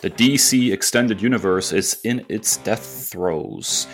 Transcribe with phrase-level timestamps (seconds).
[0.00, 3.86] The DC Extended Universe is in its death throes.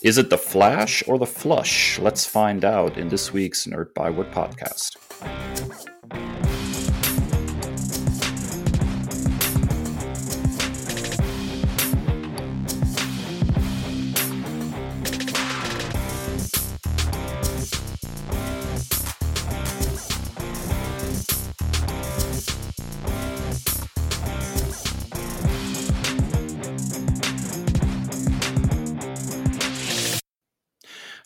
[0.00, 1.98] Is it the Flash or the Flush?
[1.98, 4.96] Let's find out in this week's Nerd by Byword podcast.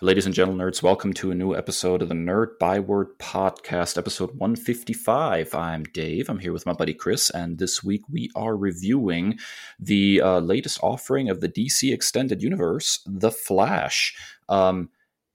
[0.05, 4.33] Ladies and gentlemen, nerds, welcome to a new episode of the Nerd Byword Podcast, episode
[4.39, 5.55] 155.
[5.55, 6.29] I'm Dave.
[6.29, 9.39] I'm here with my buddy Kris, and this week we are reviewing
[9.81, 14.15] the uh, latest offering of the DC Extended Universe, The Flash.
[14.51, 14.91] Um,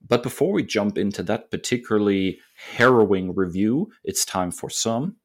[0.07, 2.37] but before we jump into that particularly
[2.75, 5.15] harrowing review, it's time for some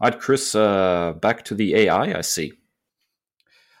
[0.00, 2.52] right, Kris, uh, back to the AI, I see.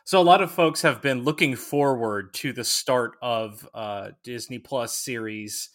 [0.04, 4.58] So a lot of folks have been looking forward to the start of uh, Disney
[4.58, 5.68] Plus series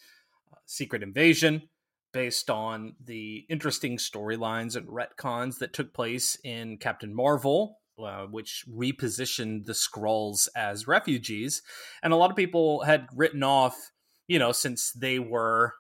[0.52, 1.70] uh, Secret Invasion,
[2.14, 8.66] based on the interesting storylines and retcons that took place in Captain Marvel, uh, which
[8.68, 11.62] repositioned the Skrulls as refugees.
[12.02, 13.92] And a lot of people had written off,
[14.28, 15.76] you know, since they were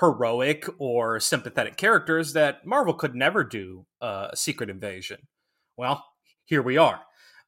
[0.00, 5.28] heroic or sympathetic characters that Marvel could never do uh, a Secret Invasion.
[5.76, 6.04] Well,
[6.44, 7.00] here we are.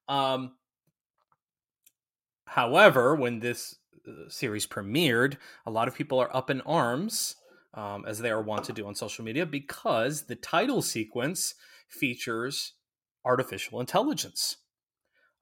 [0.08, 0.52] Um,
[2.46, 7.36] however, when this uh, series premiered, a lot of people are up in arms,
[7.72, 11.54] um, as they are wont to do on social media, because the title sequence
[11.88, 12.74] features
[13.24, 14.58] artificial intelligence.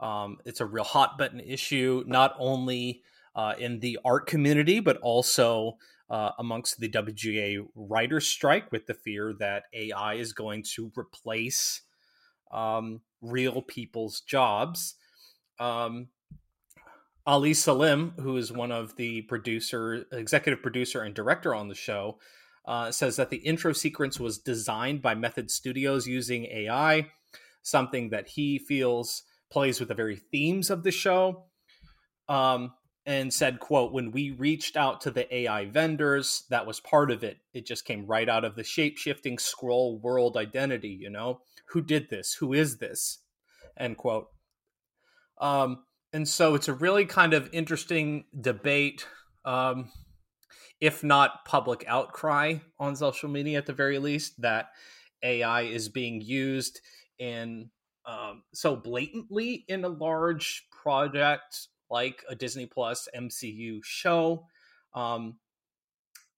[0.00, 3.02] Um, it's a real hot button issue, not only
[3.34, 5.76] uh, in the art community, but also
[6.12, 11.80] uh, amongst the WGA writers' strike with the fear that AI is going to replace
[12.52, 14.94] um, real people's jobs.
[15.58, 16.08] Um,
[17.26, 22.18] Ali Selim, who is one of the producer, executive producer, and director on the show,
[22.66, 27.06] uh, says that the intro sequence was designed by Method Studios using AI,
[27.62, 31.46] something that he feels plays with the very themes of the show.
[32.28, 32.74] Um,
[33.04, 37.24] and said quote when we reached out to the ai vendors that was part of
[37.24, 37.38] it.
[37.52, 41.40] It just came right out of the shape-shifting Skrull world identity you know?
[41.66, 42.34] Who did this?
[42.34, 43.18] Who is this?
[43.78, 44.28] End quote.
[45.38, 49.06] Um and so it's a really kind of interesting debate
[49.44, 49.90] um
[50.80, 54.70] if not public outcry on social media at the very least that
[55.22, 56.80] ai is being used
[57.18, 57.70] in
[58.04, 64.46] um, so blatantly in a large project like a Disney Plus MCU show.
[64.94, 65.36] Um,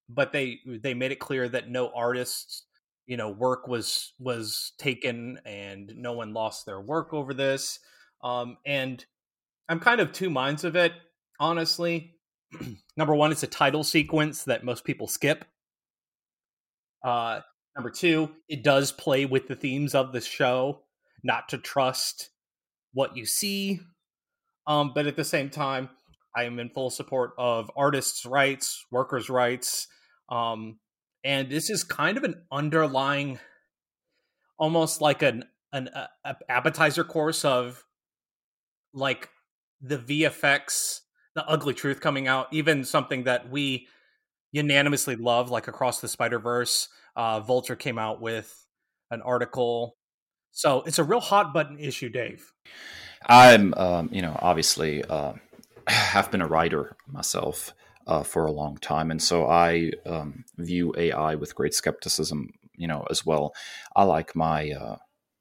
[0.08, 2.64] but they they made it clear that no artists
[3.06, 7.78] you know work was was taken and no one lost their work over this
[8.22, 9.04] um and
[9.68, 10.92] i'm kind of two minds of it
[11.40, 12.14] honestly
[12.96, 15.44] number one it's a title sequence that most people skip
[17.04, 17.40] uh
[17.76, 20.82] number two it does play with the themes of the show
[21.22, 22.30] not to trust
[22.92, 23.80] what you see
[24.66, 25.88] um, but at the same time,
[26.36, 29.86] I am in full support of artists' rights, workers' rights.
[30.28, 30.78] Um,
[31.22, 33.38] and this is kind of an underlying,
[34.58, 37.84] almost like an an uh, appetizer course of
[38.92, 39.28] like
[39.80, 41.00] the VFX,
[41.34, 43.88] the ugly truth coming out, even something that we
[44.52, 46.88] unanimously love, like across the Spider Verse.
[47.16, 48.66] Uh, Vulture came out with
[49.10, 49.96] an article,
[50.52, 52.52] so it's a real hot button issue, Dave.
[53.26, 55.34] I'm, um, you know, obviously uh,
[55.86, 57.72] have been a writer myself
[58.06, 62.86] uh, for a long time, and so I um, view AI with great skepticism, you
[62.86, 63.54] know, as well.
[63.96, 64.96] I like my uh,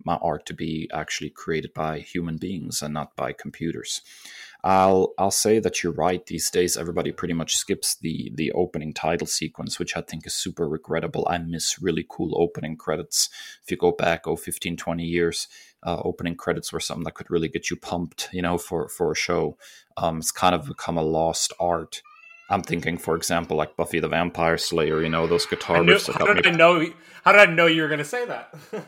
[0.06, 4.02] my art to be actually created by human beings and not by computers.
[4.64, 6.26] I'll I'll say that you're right.
[6.26, 10.34] These days, everybody pretty much skips the the opening title sequence, which I think is
[10.34, 11.28] super regrettable.
[11.30, 13.30] I miss really cool opening credits.
[13.62, 15.48] If you go back, oh, 15, 20 years,
[15.86, 19.12] uh, opening credits were something that could really get you pumped, you know, for for
[19.12, 19.58] a show.
[19.98, 22.02] Um, it's kind of become a lost art.
[22.50, 25.02] I'm thinking, for example, like Buffy the Vampire Slayer.
[25.02, 26.12] You know, those guitar riffs.
[26.12, 26.52] How did me...
[26.52, 26.86] I know?
[27.24, 28.54] How did I know you were going to say that?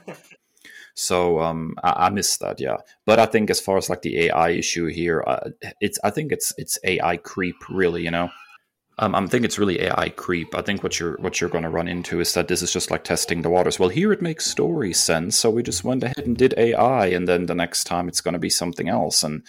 [0.95, 2.77] So um, I, I miss that, yeah.
[3.05, 5.49] But I think as far as like the AI issue here, uh,
[5.81, 8.01] it's I think it's it's AI creep, really.
[8.03, 8.29] You know,
[8.97, 10.55] um, I'm thinking it's really AI creep.
[10.55, 12.91] I think what you're what you're going to run into is that this is just
[12.91, 13.77] like testing the waters.
[13.77, 17.27] Well, here it makes story sense, so we just went ahead and did AI, and
[17.27, 19.45] then the next time it's going to be something else, and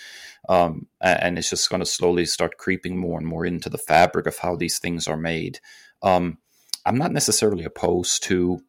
[0.49, 4.27] um, and it's just going to slowly start creeping more and more into the fabric
[4.27, 5.61] of how these things are made.
[6.03, 6.39] Um,
[6.85, 8.61] I'm not necessarily opposed to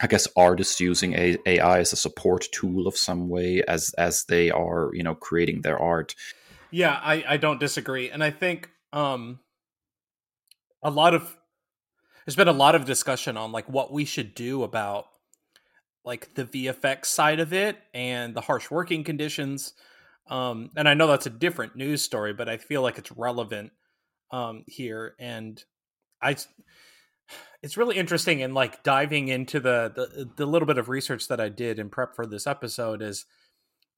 [0.00, 4.50] I guess artists using AI as a support tool of some way as as they
[4.50, 6.14] are, you know, creating their art.
[6.70, 8.10] Yeah, I, I don't disagree.
[8.10, 9.40] And I think um
[10.82, 11.36] a lot of
[12.24, 15.06] there's been a lot of discussion on like what we should do about
[16.04, 19.72] like the VFX side of it and the harsh working conditions.
[20.28, 23.72] Um, and I know that's a different news story, but I feel like it's relevant
[24.30, 25.14] um, here.
[25.18, 25.62] And
[26.22, 26.36] I,
[27.62, 31.40] it's really interesting and like diving into the, the the little bit of research that
[31.40, 33.26] I did in prep for this episode is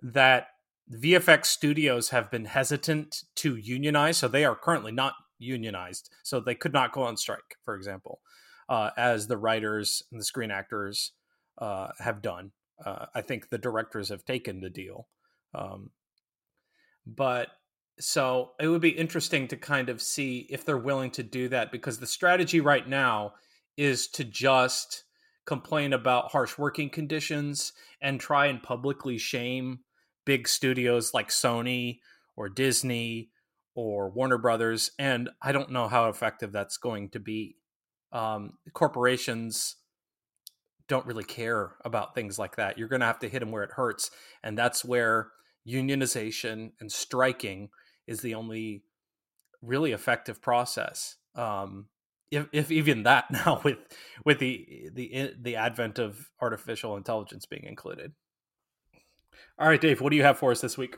[0.00, 0.49] that
[0.93, 6.55] VFX studios have been hesitant to unionize, so they are currently not unionized, so they
[6.55, 8.21] could not go on strike, for example,
[8.69, 11.12] uh, as the writers and the screen actors
[11.59, 12.53] uh, have done.
[12.85, 15.09] Uh, I think the directors have taken the deal,
[15.55, 15.91] um,
[17.06, 17.49] but
[18.00, 21.71] so it would be interesting to kind of see if they're willing to do that
[21.71, 23.35] because the strategy right now
[23.77, 25.05] is to just
[25.45, 29.81] complain about harsh working conditions and try and publicly shame
[30.25, 31.99] big studios like Sony
[32.37, 33.31] or Disney
[33.75, 37.57] or Warner Brothers, and I don't know how effective that's going to be.
[38.13, 39.77] Um, corporations
[40.89, 42.77] don't really care about things like that.
[42.77, 44.11] You're going to have to hit them where it hurts,
[44.43, 45.31] and that's where
[45.67, 47.71] unionization and striking
[48.07, 48.85] is the only
[49.63, 51.17] really effective process.
[51.35, 51.87] Um,
[52.31, 53.79] if, if even that now with
[54.25, 58.13] with the the the advent of artificial intelligence being included.
[59.59, 60.97] All right, Dave, what do you have for us this week?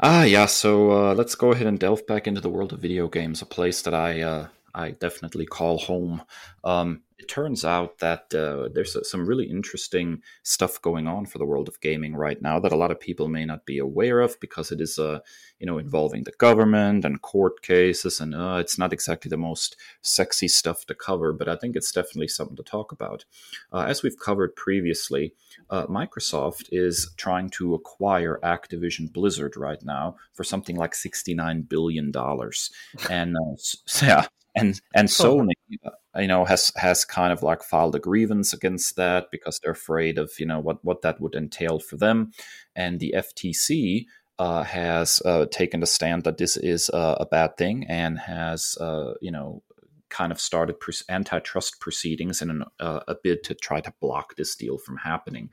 [0.00, 0.46] Ah, yeah.
[0.46, 3.46] So uh, let's go ahead and delve back into the world of video games, a
[3.46, 6.22] place that I uh, I definitely call home.
[6.62, 11.44] Um, it turns out that uh, there's some really interesting stuff going on for the
[11.44, 14.38] world of gaming right now that a lot of people may not be aware of
[14.38, 15.18] because it is, uh,
[15.58, 19.74] you know, involving the government and court cases, and uh, it's not exactly the most
[20.00, 21.32] sexy stuff to cover.
[21.32, 23.24] But I think it's definitely something to talk about.
[23.72, 25.34] Uh, as we've covered previously,
[25.70, 32.12] uh, Microsoft is trying to acquire Activision Blizzard right now for something like sixty-nine billion
[32.12, 32.70] dollars,
[33.10, 33.56] and uh,
[34.02, 38.96] yeah, and and Sony, you know, has has kind of like filed a grievance against
[38.96, 42.32] that because they're afraid of you know what what that would entail for them,
[42.74, 44.06] and the FTC
[44.38, 48.76] uh, has uh, taken the stand that this is uh, a bad thing and has
[48.80, 49.62] uh, you know
[50.10, 50.76] kind of started
[51.08, 55.50] antitrust proceedings in an, uh, a bid to try to block this deal from happening.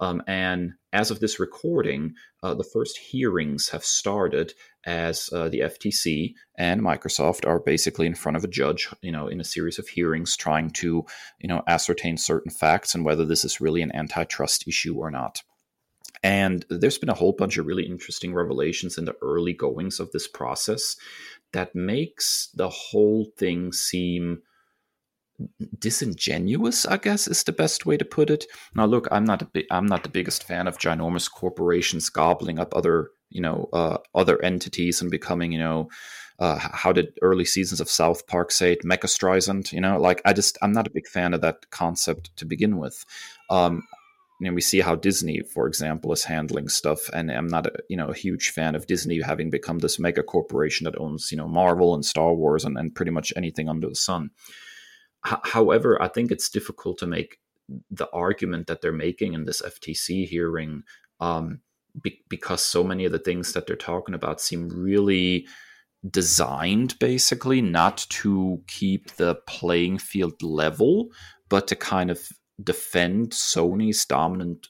[0.00, 4.54] Um, and as of this recording, uh, the first hearings have started
[4.84, 9.28] as uh, the FTC and Microsoft are basically in front of a judge, you know,
[9.28, 11.04] in a series of hearings trying to,
[11.38, 15.42] you know, ascertain certain facts and whether this is really an antitrust issue or not.
[16.22, 20.10] And there's been a whole bunch of really interesting revelations in the early goings of
[20.12, 20.96] this process
[21.54, 24.42] that makes the whole thing seem
[25.78, 28.44] disingenuous i guess is the best way to put it.
[28.76, 32.60] Now look i'm not a big i'm not the biggest fan of ginormous corporations gobbling
[32.60, 35.88] up other you know uh, other entities and becoming you know
[36.38, 38.82] uh, how did early seasons of south park say it?
[38.82, 40.00] Mecha you know?
[40.00, 43.04] Like i just i'm not a big fan of that concept to begin with.
[43.50, 43.82] Um,
[44.40, 47.72] you know, we see how Disney, for example, is handling stuff, and I'm not a
[47.88, 51.38] you know a huge fan of Disney having become this mega corporation that owns you
[51.38, 54.30] know Marvel and Star Wars and, and pretty much anything under the sun.
[55.26, 57.38] H- however, I think it's difficult to make
[57.90, 60.82] the argument that they're making in this FTC hearing
[61.20, 61.60] um,
[62.02, 65.46] be- because so many of the things that they're talking about seem really
[66.10, 71.08] designed basically not to keep the playing field level
[71.48, 72.28] but to kind of
[72.62, 74.68] defend Sony's dominant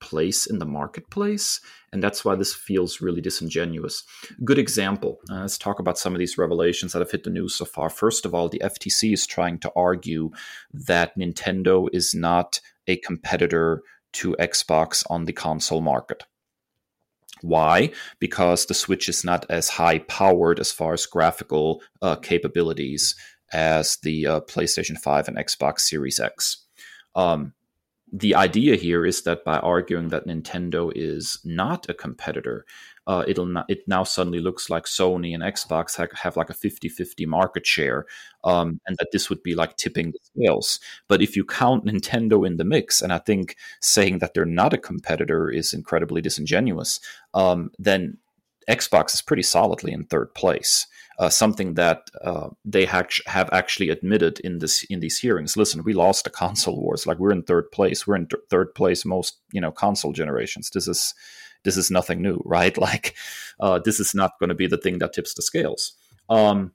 [0.00, 1.60] place in the marketplace.
[1.92, 4.04] And that's why this feels really disingenuous.
[4.44, 5.18] Good example.
[5.30, 7.88] Uh, let's talk about some of these revelations that have hit the news so far.
[7.88, 10.30] First of all, the FTC is trying to argue
[10.72, 13.82] that Nintendo is not a competitor
[14.14, 16.24] to Xbox on the console market.
[17.40, 17.90] Why?
[18.20, 23.14] Because the Switch is not as high powered as far as graphical uh, capabilities
[23.52, 26.63] as the uh, PlayStation 5 and Xbox Series X.
[27.14, 27.54] Um,
[28.16, 32.64] the idea here is that by arguing that Nintendo is not a competitor,
[33.08, 36.54] uh, it'll not, it now suddenly looks like Sony and Xbox have, have like a
[36.54, 38.06] 50-50 market share,
[38.44, 40.78] um, and that this would be like tipping the scales.
[41.08, 44.72] But if you count Nintendo in the mix, and I think saying that they're not
[44.72, 47.00] a competitor is incredibly disingenuous,
[47.34, 48.18] um, then
[48.68, 50.86] Xbox is pretty solidly in third place
[51.18, 55.56] uh, something that uh, they ha- have actually admitted in this in these hearings.
[55.56, 57.06] Listen, we lost the console wars.
[57.06, 58.06] Like we're in third place.
[58.06, 60.70] We're in th- third place most you know console generations.
[60.70, 61.14] This is
[61.62, 62.76] this is nothing new, right?
[62.76, 63.14] Like
[63.60, 65.92] uh, this is not going to be the thing that tips the scales.
[66.28, 66.72] Um,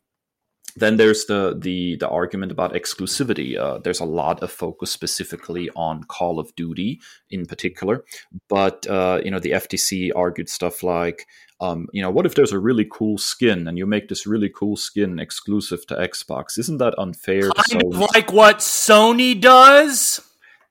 [0.75, 3.57] then there's the the the argument about exclusivity.
[3.57, 6.99] Uh, there's a lot of focus specifically on Call of Duty
[7.29, 8.03] in particular,
[8.47, 11.27] but uh, you know the FTC argued stuff like,
[11.59, 14.49] um, you know, what if there's a really cool skin and you make this really
[14.49, 16.57] cool skin exclusive to Xbox?
[16.57, 17.51] Isn't that unfair?
[17.51, 20.21] Kind of like what Sony does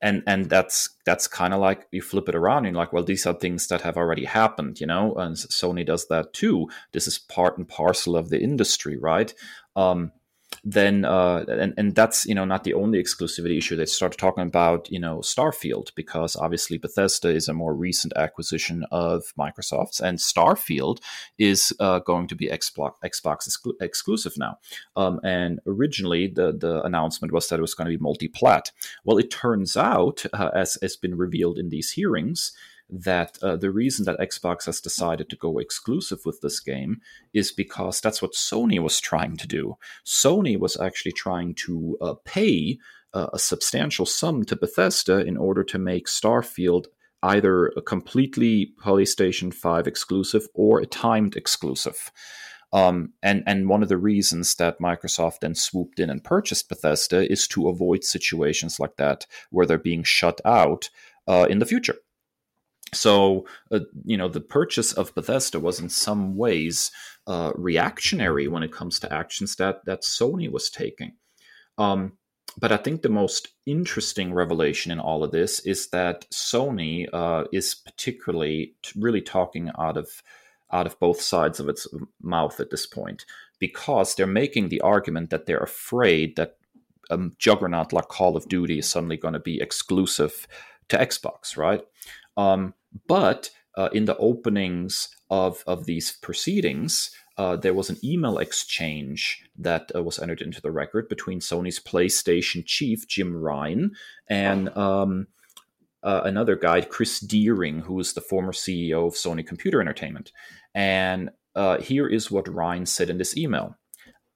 [0.01, 3.27] and and that's that's kind of like you flip it around and like well these
[3.27, 7.19] are things that have already happened you know and sony does that too this is
[7.19, 9.35] part and parcel of the industry right
[9.79, 10.13] um,
[10.65, 13.77] then uh, and and that's you know not the only exclusivity issue.
[13.77, 18.85] They started talking about you know Starfield because obviously Bethesda is a more recent acquisition
[18.91, 20.99] of Microsoft's, and Starfield
[21.39, 24.59] is uh, going to be Xbox, Xbox exclu- exclusive now.
[24.97, 28.73] Um, and originally the the announcement was that it was going to be multi-plat.
[29.05, 32.53] Well, it turns out, uh, as has been revealed in these hearings,
[32.91, 37.01] that uh, the reason that Xbox has decided to go exclusive with this game
[37.35, 39.77] is because that's what Sony was trying to do.
[40.07, 42.79] Sony was actually trying to uh, pay
[43.13, 46.87] uh, a substantial sum to Bethesda in order to make Starfield
[47.23, 52.13] either a completely PlayStation 5 exclusive or a timed exclusive.
[52.71, 57.31] Um, and and one of the reasons that Microsoft then swooped in and purchased Bethesda
[57.31, 60.91] is to avoid situations like that where they're being shut out
[61.27, 61.97] uh, in the future
[62.93, 66.91] so uh, you know the purchase of bethesda was in some ways
[67.27, 71.13] uh, reactionary when it comes to actions that that sony was taking.
[71.77, 72.15] Um,
[72.59, 77.45] but i think the most interesting revelation in all of this is that sony uh,
[77.53, 80.23] is particularly really talking out of
[80.71, 81.87] out of both sides of its
[82.23, 83.25] mouth at this point
[83.59, 86.57] because they're making the argument that they're afraid that
[87.11, 90.47] a juggernaut like call of duty is suddenly going to be exclusive
[90.89, 91.83] to xbox right?
[92.37, 92.75] Um,
[93.07, 99.45] but uh, in the openings of, of these proceedings, uh, there was an email exchange
[99.57, 103.93] that uh, was entered into the record between Sony's PlayStation chief, Jim Ryan,
[104.29, 105.29] and um,
[106.03, 110.33] uh, another guy, Chris Deering, who is the former CEO of Sony Computer Entertainment.
[110.75, 113.77] And uh, here is what Ryan said in this email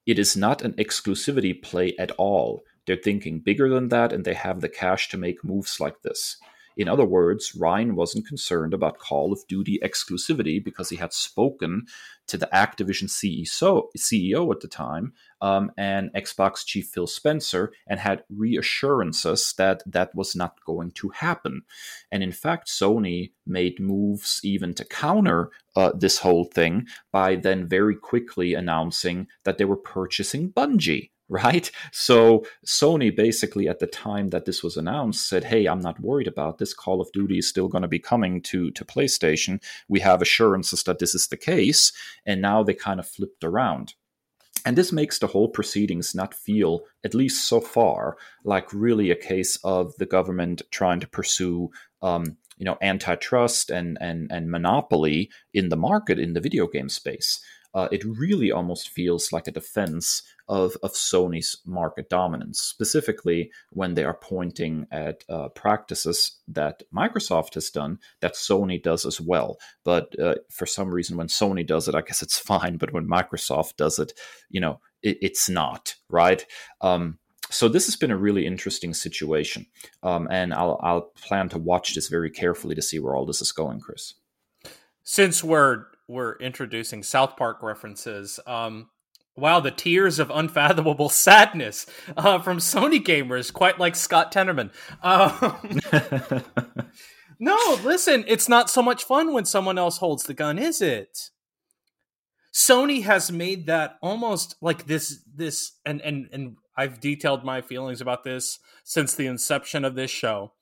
[0.06, 2.62] It is not an exclusivity play at all.
[2.86, 6.36] They're thinking bigger than that, and they have the cash to make moves like this.
[6.76, 11.86] In other words, Ryan wasn't concerned about Call of Duty exclusivity because he had spoken
[12.28, 18.00] to the Activision CEO, CEO at the time um, and Xbox chief Phil Spencer and
[18.00, 21.62] had reassurances that that was not going to happen.
[22.10, 27.68] And in fact, Sony made moves even to counter uh, this whole thing by then
[27.68, 31.70] very quickly announcing that they were purchasing Bungie right?
[31.92, 36.28] So Sony basically at the time that this was announced said, "Hey, I'm not worried
[36.28, 36.74] about this.
[36.74, 39.62] Call of Duty is still going to be coming to to PlayStation.
[39.88, 41.92] We have assurances that this is the case."
[42.26, 43.94] And now they kind of flipped around.
[44.64, 49.16] And this makes the whole proceedings not feel, at least so far, like really a
[49.16, 51.70] case of the government trying to pursue
[52.00, 56.88] um, you know antitrust and and and monopoly in the market in the video game
[56.88, 57.40] space
[57.74, 60.22] uh, it really almost feels like a defense
[60.52, 67.54] of, of Sony's market dominance, specifically when they are pointing at uh, practices that Microsoft
[67.54, 69.56] has done that Sony does as well.
[69.82, 72.76] But uh, for some reason, when Sony does it, I guess it's fine.
[72.76, 74.12] But when Microsoft does it,
[74.50, 76.44] you know, it, it's not, right?
[76.82, 77.18] Um,
[77.48, 79.66] so this has been a really interesting situation,
[80.02, 83.40] um, and I'll, I'll plan to watch this very carefully to see where all this
[83.40, 84.14] is going, Kris.
[85.02, 88.38] Since we're we're introducing South Park references.
[88.46, 88.90] Um,
[89.36, 91.86] wow, the tears of unfathomable sadness
[92.16, 94.70] uh, from Sony gamers, quite like Scott Tenorman.
[95.02, 96.44] Um,
[97.38, 101.30] no, listen, it's not so much fun when someone else holds the gun, is it?
[102.52, 108.02] Sony has made that almost like this this and and and I've detailed my feelings
[108.02, 110.52] about this since the inception of this show.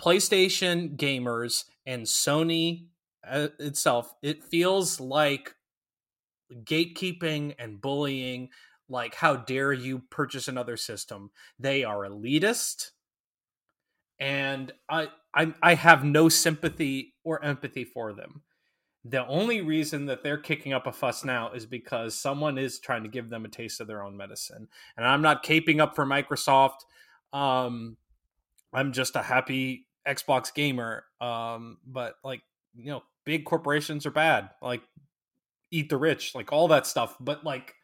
[0.00, 2.86] PlayStation gamers and Sony
[3.28, 5.54] uh, itself, it feels like
[6.62, 8.50] gatekeeping and bullying.
[8.88, 11.30] Like, how dare you purchase another system?
[11.58, 12.90] They are elitist,
[14.20, 18.42] and I, I, I have no sympathy or empathy for them.
[19.06, 23.02] The only reason that they're kicking up a fuss now is because someone is trying
[23.02, 24.68] to give them a taste of their own medicine.
[24.96, 26.78] And I'm not caping up for Microsoft.
[27.32, 27.98] Um,
[28.72, 31.04] I'm just a happy Xbox gamer.
[31.20, 32.40] Um, but like,
[32.76, 34.50] you know, big corporations are bad.
[34.62, 34.82] Like
[35.70, 37.16] eat the rich, like all that stuff.
[37.20, 37.74] But like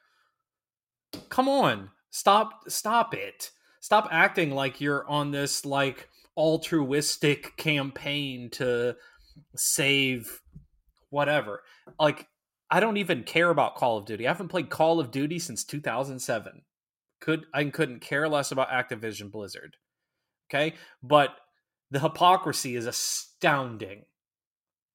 [1.29, 1.91] come on.
[2.11, 3.51] Stop stop it.
[3.81, 8.97] Stop acting like you're on this like altruistic campaign to
[9.57, 10.41] save
[11.11, 11.63] whatever.
[11.99, 12.29] Like
[12.71, 14.27] I don't even care about Call of Duty.
[14.27, 16.63] I haven't played Call of Duty since 2007.
[17.21, 19.77] Could I couldn't care less about Activision Blizzard.
[20.49, 20.75] Okay?
[21.03, 21.31] But
[21.91, 24.05] the hypocrisy is astounding.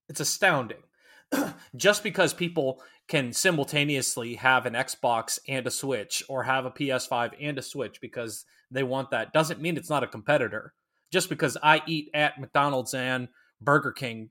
[0.07, 0.83] It's astounding.
[1.75, 7.33] Just because people can simultaneously have an Xbox and a Switch or have a PS5
[7.39, 10.73] and a Switch because they want that doesn't mean it's not a competitor.
[11.11, 13.27] Just because I eat at McDonald's and
[13.61, 14.29] Burger King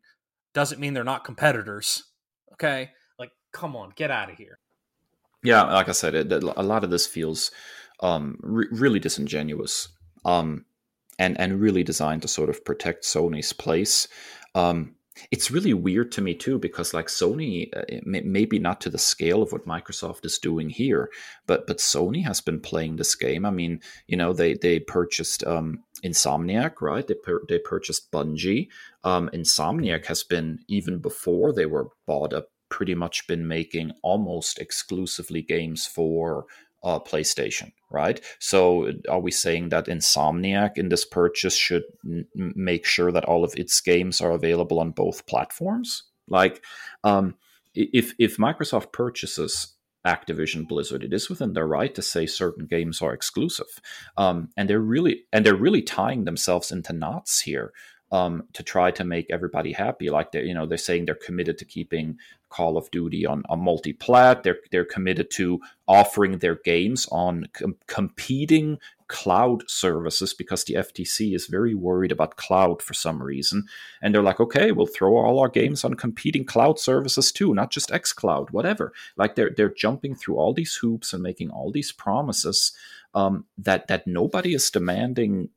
[0.52, 2.04] doesn't mean they're not competitors.
[2.52, 2.90] Okay?
[3.18, 4.58] Like come on, get out of here.
[5.42, 7.50] Yeah, like I said, it, a lot of this feels
[8.00, 9.88] um, re- really disingenuous.
[10.24, 10.64] Um,
[11.18, 14.08] and and really designed to sort of protect Sony's place.
[14.54, 14.94] Um,
[15.30, 19.42] it's really weird to me too because like Sony, uh, maybe not to the scale
[19.42, 21.10] of what Microsoft is doing here,
[21.46, 23.44] but but Sony has been playing this game.
[23.44, 27.06] I mean, you know, they they purchased um, Insomniac, right?
[27.06, 27.14] They
[27.48, 28.68] they purchased Bungie.
[29.04, 34.58] Um, Insomniac has been even before they were bought up pretty much been making almost
[34.58, 36.46] exclusively games for
[36.84, 38.20] uh, PlayStation, right?
[38.38, 43.42] So, are we saying that Insomniac in this purchase should n- make sure that all
[43.42, 46.04] of its games are available on both platforms?
[46.28, 46.62] Like,
[47.02, 47.34] um,
[47.74, 49.74] if if Microsoft purchases
[50.06, 53.80] Activision Blizzard, it is within their right to say certain games are exclusive,
[54.18, 57.72] um, and they're really and they're really tying themselves into knots here
[58.14, 60.08] um, to try to make everybody happy.
[60.08, 62.16] Like they're you know, they're saying they're committed to keeping
[62.48, 64.44] Call of Duty on a multi-plat.
[64.44, 68.78] They're they're committed to offering their games on com- competing
[69.08, 73.64] cloud services because the FTC is very worried about cloud for some reason.
[74.00, 77.72] And they're like, okay, we'll throw all our games on competing cloud services too, not
[77.72, 78.92] just xCloud, whatever.
[79.16, 82.72] Like they're they're jumping through all these hoops and making all these promises
[83.12, 85.48] um, that that nobody is demanding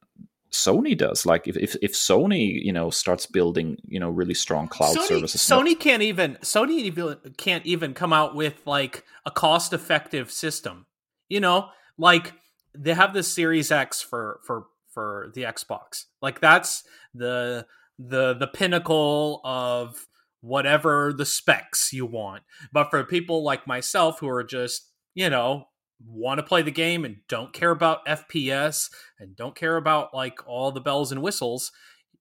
[0.51, 1.25] Sony does.
[1.25, 5.07] Like if, if, if Sony, you know, starts building, you know, really strong cloud Sony,
[5.07, 5.41] services.
[5.41, 10.31] Sony no- can't even Sony even can't even come out with like a cost effective
[10.31, 10.85] system.
[11.29, 12.33] You know, like
[12.73, 16.05] they have the Series X for for for the Xbox.
[16.21, 17.65] Like that's the
[17.99, 20.07] the the pinnacle of
[20.41, 22.43] whatever the specs you want.
[22.71, 25.65] But for people like myself who are just, you know,
[26.05, 30.39] want to play the game and don't care about FPS and don't care about like
[30.47, 31.71] all the bells and whistles,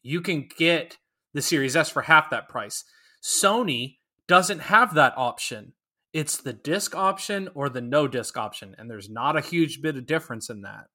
[0.02, 0.96] you can get
[1.34, 2.84] the Series S for half that price.
[3.22, 5.72] Sony doesn't have that option.
[6.12, 9.96] It's the disc option or the no disc option, and there's not a huge bit
[9.96, 10.86] of difference in that.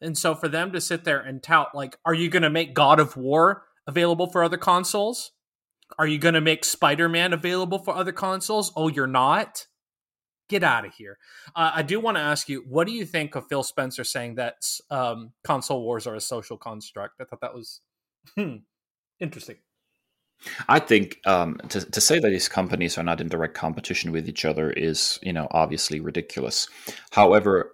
[0.00, 2.74] And so for them to sit there and tout, like, are you going to make
[2.74, 5.30] God of War available for other consoles?
[5.98, 8.72] Are you going to make Spider Man available for other consoles?
[8.74, 9.66] Oh, you're not?
[10.54, 11.18] Get out of here.
[11.56, 14.36] Uh, I do want to ask you, what do you think of Phil Spencer saying
[14.36, 14.56] that
[14.90, 17.20] um, console wars are a social construct?
[17.20, 17.80] I thought that was
[18.36, 18.56] hmm,
[19.18, 19.56] interesting.
[20.68, 24.28] I think um, to, to say that these companies are not in direct competition with
[24.28, 26.68] each other is, you know, obviously ridiculous.
[27.10, 27.72] However,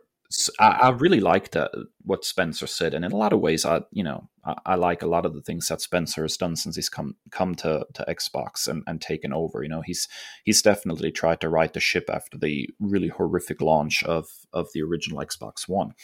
[0.60, 3.82] I, I really like that what Spencer said, and in a lot of ways, I
[3.90, 6.76] you know I, I, like a lot of the things that Spencer has done since
[6.76, 9.62] he's come come to, to Xbox and, and taken over.
[9.62, 10.06] You know, he's
[10.44, 14.82] he's definitely tried to right the ship after the really horrific launch of of the
[14.82, 15.94] original Xbox One.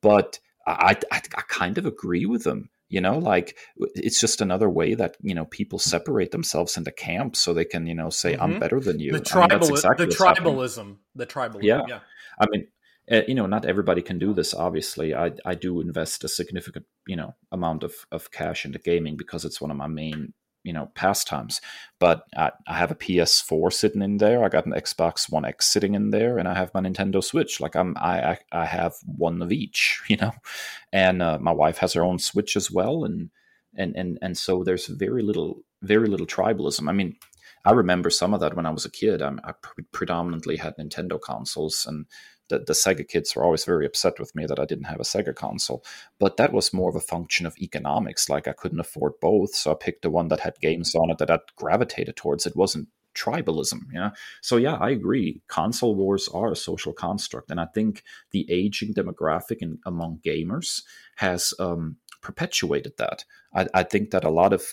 [0.00, 2.70] But I I, I kind of agree with him.
[2.88, 7.40] You know, like it's just another way that you know people separate themselves into camps
[7.40, 8.42] so they can you know say mm-hmm.
[8.42, 9.10] I'm better than you.
[9.10, 10.98] The tribal, I mean, exactly the tribalism, happening.
[11.16, 11.62] the tribalism.
[11.62, 11.82] Yeah.
[11.88, 12.00] yeah.
[12.38, 12.66] I mean,
[13.10, 15.14] uh, you know not everybody can do this obviously.
[15.14, 19.44] I i do invest a significant you know amount of of cash into gaming because
[19.44, 21.60] it's one of my main you know pastimes.
[21.98, 24.42] But I, I have a ps4 sitting in there.
[24.42, 27.60] I got an xbox one x sitting in there and i have my nintendo switch.
[27.60, 30.32] Like i'm i i, have one of each you know?
[30.92, 33.30] And uh, my wife has her own switch as well and
[33.76, 36.88] and and and so there's very little very little tribalism.
[36.88, 37.16] I mean
[37.64, 39.22] I remember some of that when I was a kid.
[39.22, 39.52] I, I
[39.90, 42.04] predominantly had Nintendo consoles, and
[42.48, 45.04] the, the Sega kids were always very upset with me that I didn't have a
[45.04, 45.84] Sega console.
[46.18, 48.28] But that was more of a function of economics.
[48.28, 51.18] Like I couldn't afford both, so I picked the one that had games on it
[51.18, 52.46] that I gravitated towards.
[52.46, 54.10] It wasn't tribalism yeah
[54.42, 58.02] so yeah i agree console wars are a social construct and i think
[58.32, 60.82] the aging demographic in, among gamers
[61.14, 64.72] has um, perpetuated that I, I, think that a lot of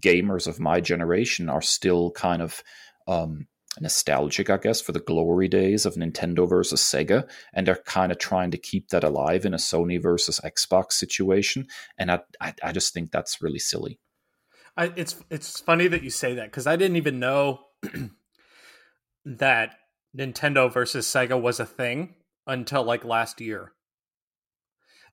[0.00, 2.62] gamers of my generation are still kind of
[3.06, 3.46] um,
[3.80, 8.18] nostalgic, I guess, for the glory days of Nintendo versus Sega, and they're kind of
[8.18, 11.66] trying to keep that alive in a Sony versus Xbox situation.
[11.98, 13.98] And I, I, I just think that's really silly.
[14.76, 17.60] I, it's it's funny that you say that because I didn't even know
[19.24, 19.74] that
[20.16, 22.14] Nintendo versus Sega was a thing
[22.46, 23.72] until like last year.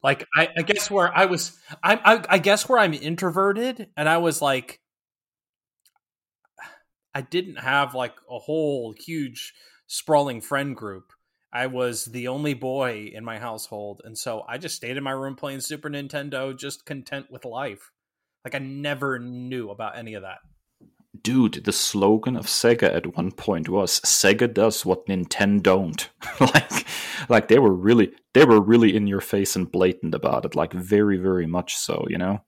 [0.02, 4.08] Like I, I guess where I was, I, I, I guess where I'm introverted, and
[4.08, 4.80] I was like,
[7.20, 9.54] I didn't have like a whole huge
[9.88, 11.12] sprawling friend group.
[11.52, 15.12] I was the only boy in my household, and so I just stayed in my
[15.12, 17.92] room playing Super Nintendo, just content with life.
[18.46, 20.38] Like I never knew about any of that.
[21.22, 26.10] Dude, the slogan of Sega at one point was Sega does what Nintendo don't.
[26.40, 26.86] like
[27.28, 30.72] like they were really they were really in your face and blatant about it, like
[30.72, 32.46] very, very much so, you know?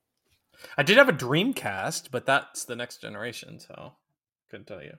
[0.77, 3.95] I did have a Dreamcast, but that's the next generation, so
[4.51, 4.97] couldn't tell you.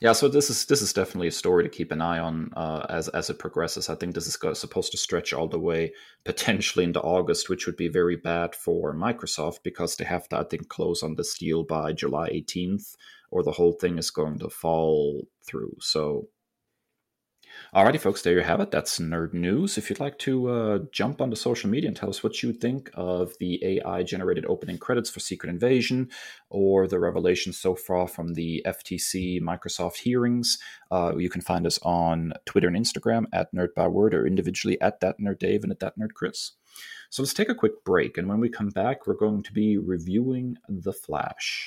[0.00, 2.84] Yeah, so this is this is definitely a story to keep an eye on uh,
[2.88, 3.88] as as it progresses.
[3.88, 5.92] I think this is supposed to stretch all the way
[6.24, 10.44] potentially into August, which would be very bad for Microsoft because they have to I
[10.44, 12.94] think close on this deal by July 18th,
[13.30, 15.76] or the whole thing is going to fall through.
[15.80, 16.28] So
[17.74, 18.70] Alrighty, folks, there you have it.
[18.70, 19.76] That's nerd news.
[19.76, 22.90] If you'd like to uh, jump onto social media and tell us what you think
[22.94, 26.08] of the AI generated opening credits for Secret Invasion
[26.48, 30.58] or the revelations so far from the FTC Microsoft hearings,
[30.92, 35.00] uh, you can find us on Twitter and Instagram at Nerd Byword or individually at
[35.00, 36.52] that Nerd Dave and at that Nerd Kris.
[37.10, 39.78] So let's take a quick break, and when we come back, we're going to be
[39.78, 41.66] reviewing The Flash.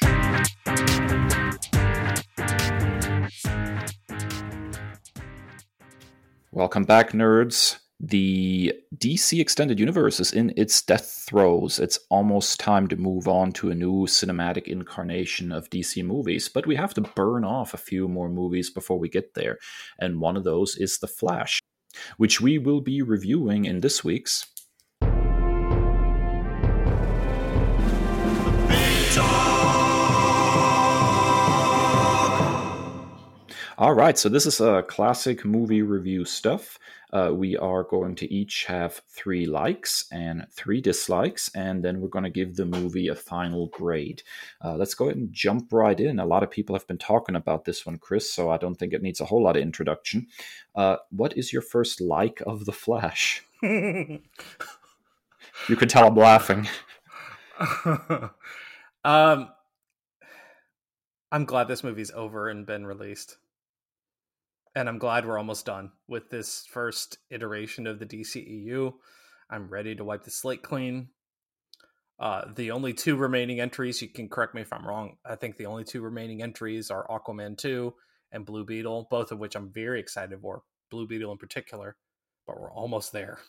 [6.51, 7.77] Welcome back, nerds.
[7.99, 11.77] The DC Extended Universe is in its death throes.
[11.77, 16.65] It's almost time to move on to a new cinematic incarnation of DC movies, but
[16.65, 19.59] we have to burn off a few more movies before we get there.
[19.99, 21.59] And one of those is The Flash,
[22.17, 24.47] which we will be reviewing in this week's
[33.79, 36.77] All right, so this is a classic movie review stuff.
[37.13, 42.09] Uh, we are going to each have three likes and three dislikes, and then we're
[42.09, 44.21] going to give the movie a final grade.
[44.61, 46.19] Uh, let's go ahead and jump right in.
[46.19, 48.91] A lot of people have been talking about this one, Kris, so I don't think
[48.91, 50.27] it needs a whole lot of introduction.
[50.75, 53.45] Uh, what is your first like of The Flash?
[53.61, 54.19] you
[55.69, 56.67] can tell I'm laughing.
[59.05, 59.49] um,
[61.31, 63.37] I'm glad this movie's over and been released
[64.75, 68.93] and I'm glad we're almost done with this first iteration of the DCEU.
[69.49, 71.09] I'm ready to wipe the slate clean.
[72.19, 75.17] Uh, the only two remaining entries, you can correct me if I'm wrong.
[75.25, 77.93] I think the only two remaining entries are Aquaman 2
[78.31, 80.63] and Blue Beetle, both of which I'm very excited for.
[80.91, 81.95] Blue Beetle in particular,
[82.45, 83.39] but we're almost there.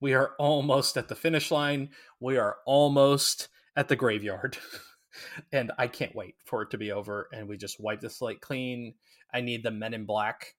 [0.00, 1.90] We are almost at the finish line.
[2.20, 4.58] We are almost at the graveyard.
[5.52, 8.40] and I can't wait for it to be over and we just wipe the slate
[8.40, 8.94] clean.
[9.32, 10.54] I need the Men in Black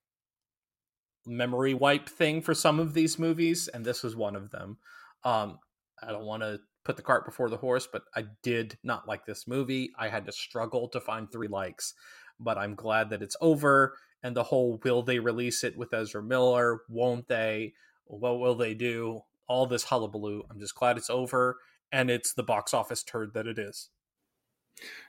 [1.26, 4.78] memory wipe thing for some of these movies, and this was one of them.
[5.24, 5.58] Um,
[6.02, 9.26] I don't want to put the cart before the horse, but I did not like
[9.26, 9.90] this movie.
[9.98, 11.94] I had to struggle to find three likes,
[12.38, 13.96] but I'm glad that it's over.
[14.22, 16.80] And the whole will they release it with Ezra Miller?
[16.88, 17.74] Won't they?
[18.04, 19.20] What will they do?
[19.48, 20.42] All this hullabaloo.
[20.50, 21.58] I'm just glad it's over
[21.92, 23.90] and it's the box office turd that it is.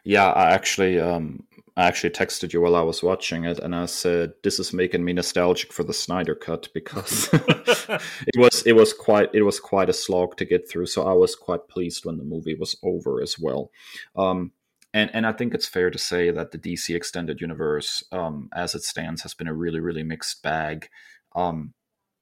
[0.03, 1.43] Yeah, I actually, um,
[1.75, 5.03] I actually texted you while I was watching it, and I said this is making
[5.03, 9.89] me nostalgic for the Snyder Cut because it was it was quite it was quite
[9.89, 10.88] a slog to get through.
[10.88, 13.71] So I was quite pleased when the movie was over as well.
[14.15, 14.53] Um,
[14.93, 18.73] and and I think it's fair to say that the DC extended universe, um, as
[18.73, 20.89] it stands, has been a really really mixed bag.
[21.36, 21.73] Um,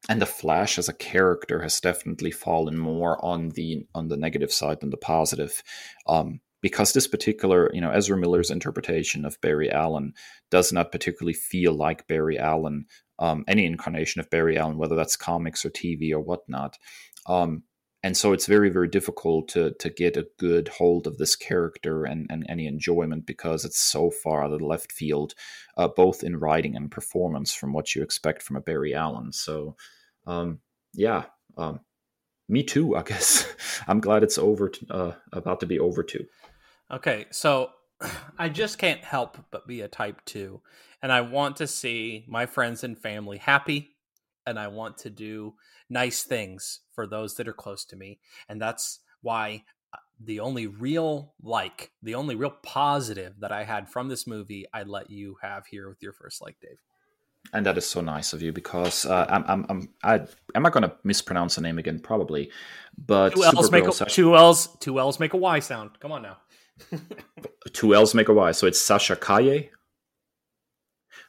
[0.09, 4.51] and the Flash as a character has definitely fallen more on the on the negative
[4.51, 5.63] side than the positive.
[6.07, 10.13] Um, because this particular, you know, Ezra Miller's interpretation of Barry Allen
[10.49, 12.87] does not particularly feel like Barry Allen,
[13.19, 16.79] um, any incarnation of Barry Allen, whether that's comics or TV or whatnot.
[17.27, 17.65] Um,
[18.01, 22.03] and so it's very, very difficult to to get a good hold of this character
[22.03, 25.35] and, and any enjoyment because it's so far out of the left field,
[25.77, 29.31] uh, both in writing and performance from what you expect from a Barry Allen.
[29.33, 29.75] So,
[30.25, 30.61] um,
[30.95, 31.25] yeah,
[31.59, 31.81] um,
[32.49, 32.95] me too.
[32.95, 33.45] I guess
[33.87, 36.25] I'm glad it's over, to, uh, about to be over too.
[36.91, 37.71] Okay, so
[38.37, 40.61] I just can't help but be a type 2
[41.01, 43.95] and I want to see my friends and family happy
[44.45, 45.55] and I want to do
[45.89, 48.19] nice things for those that are close to me
[48.49, 53.89] and that's why uh, the only real like the only real positive that I had
[53.89, 56.77] from this movie I let you have here with your first like Dave.
[57.53, 60.15] And that is so nice of you because uh, I'm, I'm, I'm, I,
[60.55, 61.99] am I going to mispronounce the name again?
[61.99, 62.49] Probably,
[62.97, 65.91] but two L's make a, two L's, two L's make a Y sound.
[65.99, 66.37] Come on now.
[67.73, 68.51] Two L's make a Y.
[68.51, 69.69] So it's Sasha Calle.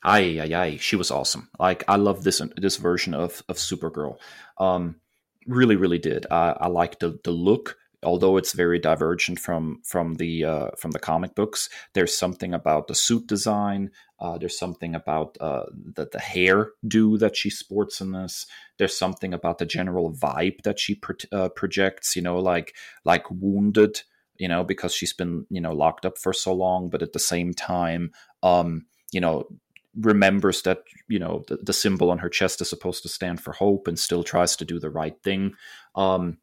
[0.02, 0.76] Aye, aye, aye.
[0.80, 1.48] She was awesome.
[1.58, 4.18] Like I love this this version of of Supergirl.
[4.58, 4.96] Um,
[5.46, 6.26] really, really did.
[6.30, 7.76] I, I like the the look.
[8.02, 11.68] although it's very divergent from from the uh, from the comic books.
[11.94, 13.90] There's something about the suit design.
[14.18, 18.46] Uh, there's something about uh, the the hair do that she sports in this.
[18.78, 22.16] There's something about the general vibe that she pro- uh, projects.
[22.16, 24.02] You know, like like wounded.
[24.38, 27.18] You know, because she's been you know locked up for so long, but at the
[27.18, 29.44] same time, um, you know,
[29.98, 33.52] remembers that you know the, the, symbol on her chest is supposed to stand for
[33.52, 35.54] hope and still tries to do the right thing
[35.96, 36.38] um,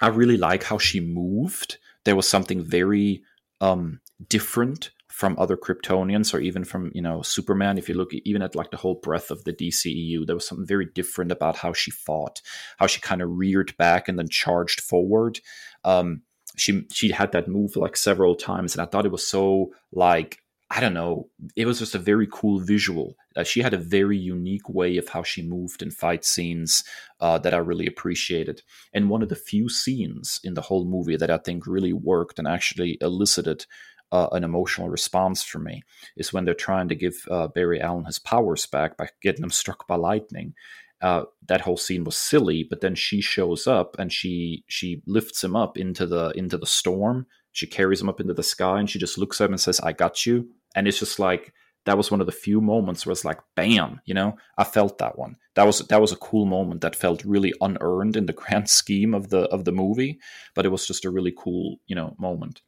[0.00, 1.78] I really like how she moved.
[2.04, 3.22] There was something very
[3.60, 7.78] um, different from other Kryptonians or even from you know Superman.
[7.78, 10.66] If you look even at like the whole breadth of the DCEU, there was something
[10.66, 12.40] very different about how she fought,
[12.78, 15.40] how she kind of reared back and then charged forward.
[15.84, 16.22] Um,
[16.58, 20.42] she she had that move like several times, and I thought it was so like
[20.70, 21.30] I don't know.
[21.56, 23.16] It was just a very cool visual.
[23.34, 26.84] Uh, she had a very unique way of how she moved in fight scenes
[27.20, 28.62] uh, that I really appreciated.
[28.92, 32.38] And one of the few scenes in the whole movie that I think really worked
[32.38, 33.64] and actually elicited
[34.12, 35.82] uh, an emotional response from me
[36.16, 39.50] is when they're trying to give uh, Barry Allen his powers back by getting him
[39.50, 40.54] struck by lightning.
[41.00, 45.44] Uh, that whole scene was silly, but then she shows up and she she lifts
[45.44, 47.26] him up into the into the storm.
[47.52, 49.80] She carries him up into the sky and she just looks at him and says,
[49.80, 51.52] "I got you." and it's just like
[51.84, 54.98] that was one of the few moments where it's like bam you know i felt
[54.98, 58.32] that one that was that was a cool moment that felt really unearned in the
[58.42, 60.18] grand scheme of the of the movie
[60.54, 62.62] but it was just a really cool you know moment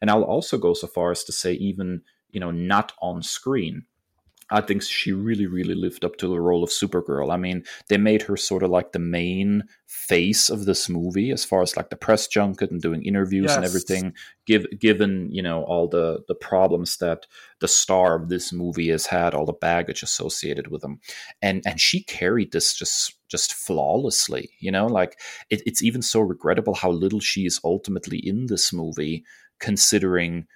[0.00, 3.84] and i'll also go so far as to say even you know not on screen
[4.50, 7.32] I think she really, really lived up to the role of Supergirl.
[7.32, 11.44] I mean, they made her sort of like the main face of this movie, as
[11.44, 13.56] far as like the press junket and doing interviews yes.
[13.56, 14.14] and everything.
[14.46, 17.26] Give, given you know all the the problems that
[17.60, 21.00] the star of this movie has had, all the baggage associated with them,
[21.42, 24.50] and and she carried this just just flawlessly.
[24.60, 25.18] You know, like
[25.50, 29.24] it, it's even so regrettable how little she is ultimately in this movie,
[29.58, 30.46] considering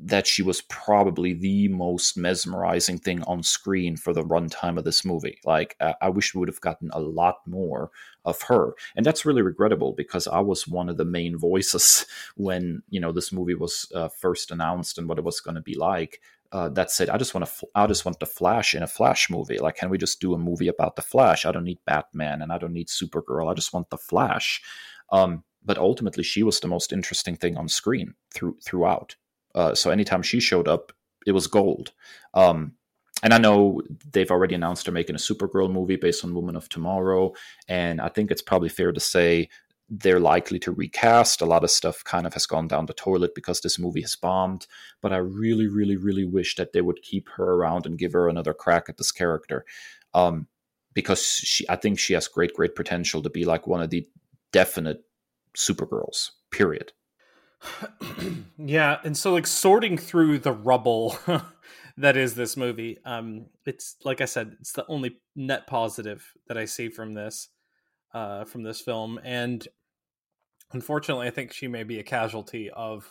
[0.00, 5.04] that she was probably the most mesmerizing thing on screen for the runtime of this
[5.04, 5.38] movie.
[5.44, 7.90] Like, I, I wish we would have gotten a lot more
[8.24, 12.06] of her, and that's really regrettable because I was one of the main voices
[12.36, 15.60] when you know this movie was uh, first announced and what it was going to
[15.60, 16.20] be like.
[16.50, 19.28] Uh, that said, I just want to, I just want the Flash in a Flash
[19.28, 19.58] movie.
[19.58, 21.44] Like, can we just do a movie about the Flash?
[21.44, 23.50] I don't need Batman and I don't need Supergirl.
[23.50, 24.62] I just want the Flash.
[25.12, 29.16] Um, but ultimately, she was the most interesting thing on screen through throughout.
[29.58, 30.92] Uh, so anytime she showed up,
[31.26, 31.92] it was gold.
[32.32, 32.74] Um,
[33.24, 36.68] and I know they've already announced they're making a Supergirl movie based on Woman of
[36.68, 37.32] Tomorrow,
[37.66, 39.48] and I think it's probably fair to say
[39.90, 41.40] they're likely to recast.
[41.40, 44.14] A lot of stuff kind of has gone down the toilet because this movie has
[44.14, 44.66] bombed.
[45.00, 48.28] But I really, really, really wish that they would keep her around and give her
[48.28, 49.64] another crack at this character,
[50.14, 50.46] um,
[50.94, 54.06] because she, I think she has great, great potential to be like one of the
[54.52, 55.02] definite
[55.56, 56.30] Supergirls.
[56.52, 56.92] Period.
[58.58, 61.18] yeah, and so like sorting through the rubble
[61.96, 66.56] that is this movie, um, it's like I said, it's the only net positive that
[66.56, 67.48] I see from this,
[68.14, 69.66] uh, from this film, and
[70.72, 73.10] unfortunately, I think she may be a casualty of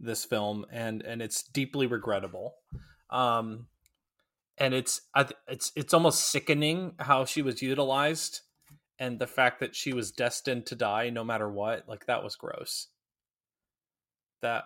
[0.00, 2.54] this film, and and it's deeply regrettable.
[3.10, 3.66] Um,
[4.56, 5.02] and it's
[5.48, 8.40] it's it's almost sickening how she was utilized,
[8.98, 11.88] and the fact that she was destined to die no matter what.
[11.88, 12.88] Like that was gross
[14.44, 14.64] that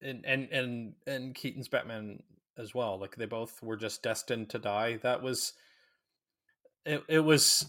[0.00, 2.22] and and and and Keaton's Batman
[2.56, 2.98] as well.
[2.98, 4.98] Like they both were just destined to die.
[5.02, 5.54] That was
[6.86, 7.02] it.
[7.08, 7.66] It was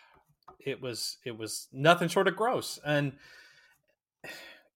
[0.64, 2.78] it was it was nothing short of gross.
[2.84, 3.12] And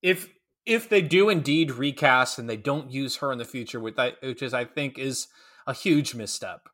[0.03, 0.29] if
[0.65, 4.43] if they do indeed recast and they don't use her in the future, that, which
[4.43, 5.27] is I think is
[5.67, 6.69] a huge misstep.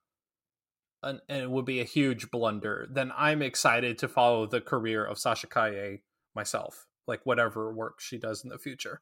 [1.00, 2.88] And, and it would be a huge blunder.
[2.90, 5.98] Then I'm excited to follow the career of Sasha Calle
[6.34, 9.00] myself, like whatever work she does in the future.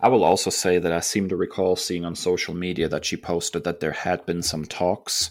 [0.00, 3.16] I will also say that I seem to recall seeing on social media that she
[3.16, 5.30] posted that there had been some talks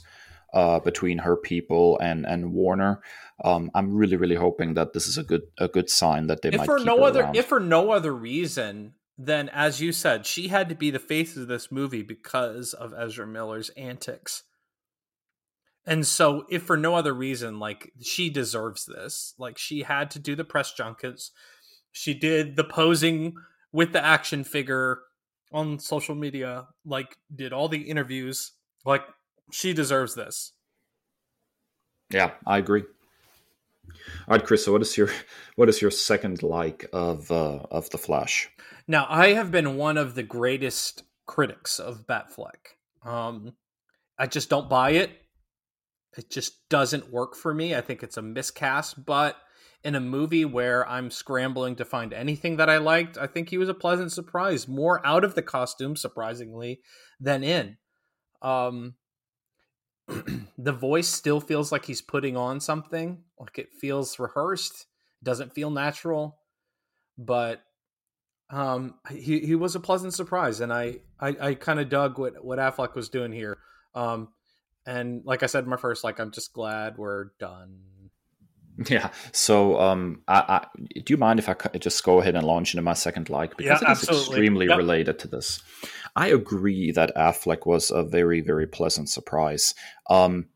[0.53, 3.01] uh, between her people and and Warner.
[3.43, 6.49] Um, I'm really really hoping that this is a good a good sign that they
[6.49, 7.35] if might for no other around.
[7.35, 11.37] if for no other reason then as you said she had to be the face
[11.37, 14.43] of this movie because of Ezra Miller's antics.
[15.85, 19.33] And so if for no other reason like she deserves this.
[19.37, 21.31] Like she had to do the press junkets.
[21.91, 23.35] She did the posing
[23.71, 24.99] with the action figure
[25.51, 28.53] on social media, like did all the interviews.
[28.85, 29.03] Like
[29.51, 30.53] she deserves this.
[32.09, 32.83] Yeah, I agree.
[34.27, 34.65] All right, Kris.
[34.65, 35.09] So, what is your
[35.55, 38.49] what is your second like of uh, of the Flash?
[38.87, 42.75] Now, I have been one of the greatest critics of Batfleck.
[43.05, 43.53] Um,
[44.17, 45.11] I just don't buy it.
[46.17, 47.73] It just doesn't work for me.
[47.73, 49.37] I think it's a miscast, but
[49.83, 53.57] in a movie where I'm scrambling to find anything that I liked, I think he
[53.57, 54.67] was a pleasant surprise.
[54.67, 56.81] More out of the costume, surprisingly,
[57.19, 57.77] than in.
[58.41, 58.95] Um,
[60.57, 64.85] the voice still feels like he's putting on something, like it feels rehearsed,
[65.23, 66.37] doesn't feel natural,
[67.17, 67.61] but
[68.49, 72.43] um, he he was a pleasant surprise, and I I, I kind of dug what
[72.43, 73.57] what Affleck was doing here.
[73.95, 74.29] Um,
[74.85, 77.79] and like I said, in my first like I'm just glad we're done.
[78.89, 79.11] Yeah.
[79.31, 82.81] So, um, I, I, do you mind if I just go ahead and launch into
[82.81, 84.77] my second like because yeah, it is extremely yep.
[84.77, 85.61] related to this.
[86.15, 89.73] I agree that Affleck was a very very pleasant surprise.
[90.09, 90.47] Um,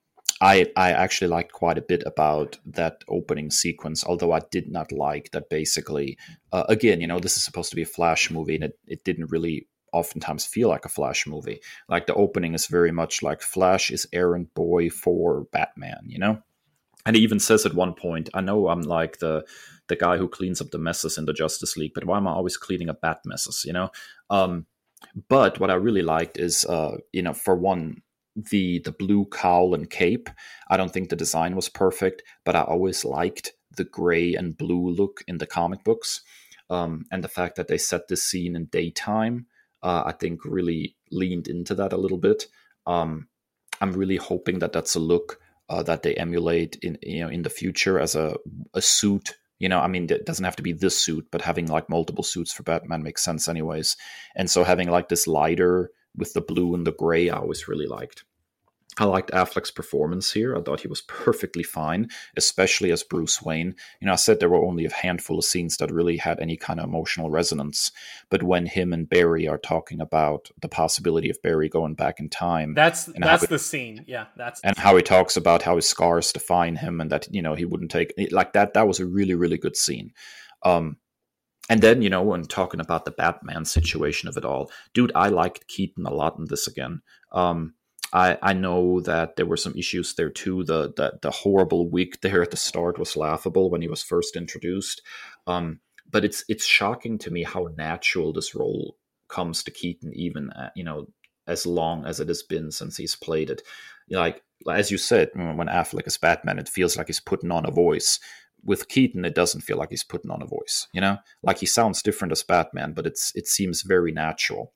[0.42, 4.92] I I actually liked quite a bit about that opening sequence, although I did not
[4.92, 5.50] like that.
[5.50, 6.18] Basically,
[6.52, 9.04] uh, again, you know, this is supposed to be a flash movie, and it, it
[9.04, 11.62] didn't really oftentimes feel like a Flash movie.
[11.88, 16.42] Like the opening is very much like Flash is errand boy for Batman, you know?
[17.06, 19.46] And he even says at one point, I know I'm like the
[19.88, 22.32] the guy who cleans up the messes in the Justice League, but why am I
[22.32, 23.92] always cleaning up bat messes, you know?
[24.32, 24.66] Um,
[25.30, 28.02] but what I really liked is, uh, you know, for one,
[28.36, 30.30] the the blue cowl and cape.
[30.70, 34.90] I don't think the design was perfect, but I always liked the gray and blue
[34.90, 36.22] look in the comic books,
[36.70, 39.46] um, and the fact that they set this scene in daytime
[39.86, 42.48] uh, I think really leaned into that a little bit.
[42.88, 43.28] Um,
[43.80, 47.44] I'm really hoping that that's a look uh, that they emulate in you know in
[47.44, 48.36] the future as a
[48.74, 49.36] a suit.
[49.58, 52.26] You know, I mean, it doesn't have to be this suit, but having like multiple
[52.26, 53.96] suits for Batman makes sense, anyways.
[54.36, 57.88] And so having like this lighter with the blue and the gray, I always really
[57.88, 58.26] liked.
[58.98, 60.56] I liked Affleck's performance here.
[60.56, 63.76] I thought he was perfectly fine, especially as Bruce Wayne.
[64.00, 66.56] You know, I said there were only a handful of scenes that really had any
[66.56, 67.92] kind of emotional resonance.
[68.30, 72.30] But when him and Barry are talking about the possibility of Barry going back in
[72.30, 74.06] time, that's that's it, the scene.
[74.08, 77.42] Yeah, that's and how he talks about how his scars define him, and that you
[77.42, 78.74] know he wouldn't take like that.
[78.76, 80.14] That was a really really good scene.
[80.64, 80.98] Um,
[81.70, 85.28] and then you know when talking about the Batman situation of it all, dude, I
[85.28, 87.02] liked Keaton a lot in this again.
[87.34, 87.74] Um,
[88.16, 90.64] I, I know that there were some issues there too.
[90.64, 94.38] The, the the horrible week there at the start was laughable when he was first
[94.38, 95.02] introduced.
[95.48, 98.98] Um, but it's it's shocking to me how natural this role
[99.28, 101.08] comes to Keaton, even uh, you know
[101.46, 103.62] as long as it has been since he's played it.
[104.10, 107.72] Like as you said, when Affleck is Batman, it feels like he's putting on a
[107.72, 108.20] voice.
[108.64, 110.88] With Keaton, it doesn't feel like he's putting on a voice.
[110.94, 114.74] You know, like he sounds different as Batman, but it's it seems very natural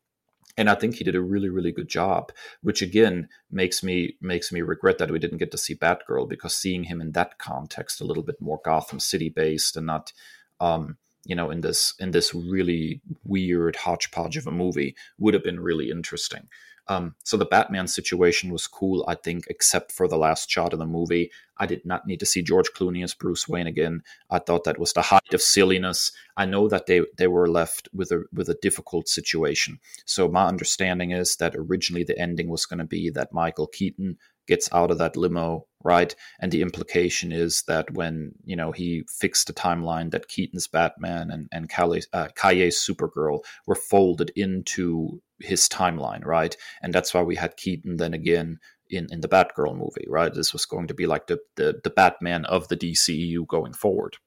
[0.59, 4.51] and I think he did a really really good job, which again makes me makes
[4.51, 8.01] me regret that we didn't get to see Batgirl because seeing him in that context,
[8.01, 10.13] a little bit more Gotham City based and not.
[10.59, 15.43] Um, you know, in this in this really weird hodgepodge of a movie would have
[15.43, 16.47] been really interesting.
[16.89, 20.79] Um, so the Batman situation was cool, I think, except for the last shot of
[20.79, 21.31] the movie.
[21.57, 24.01] I did not need to see George Clooney as Bruce Wayne again.
[24.31, 26.11] I thought that was the height of silliness.
[26.35, 29.79] I know that they they were left with a with a difficult situation.
[30.05, 34.17] So my understanding is that originally the ending was going to be that Michael Keaton
[34.47, 36.15] gets out of that limo, right?
[36.39, 41.29] And the implication is that when you know he fixed the timeline, that Keaton's Batman
[41.29, 46.55] and and Calle's uh, Supergirl were folded into his timeline, right?
[46.81, 50.33] And that's why we had Keaton then again in, in the Batgirl movie, right?
[50.33, 54.17] This was going to be like the, the, the Batman of the DCEU going forward.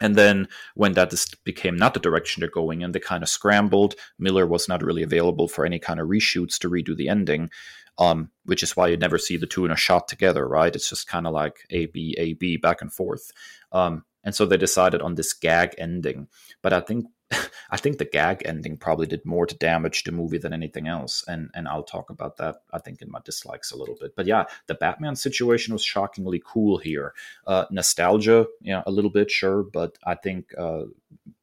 [0.00, 3.94] And then when that became not the direction they're going in, they kind of scrambled.
[4.18, 7.50] Miller was not really available for any kind of reshoots to redo the ending,
[7.98, 10.74] um, which is why you never see the two in a shot together, right?
[10.74, 13.30] It's just kind of like A, B, A, B, back and forth.
[13.72, 16.28] Um, and so they decided on this gag ending.
[16.62, 17.06] But I think
[17.70, 21.24] I think the gag ending probably did more to damage the movie than anything else,
[21.28, 24.16] and and I'll talk about that I think in my dislikes a little bit.
[24.16, 27.14] But yeah, the Batman situation was shockingly cool here.
[27.46, 30.84] Uh, nostalgia, you know, a little bit sure, but I think uh,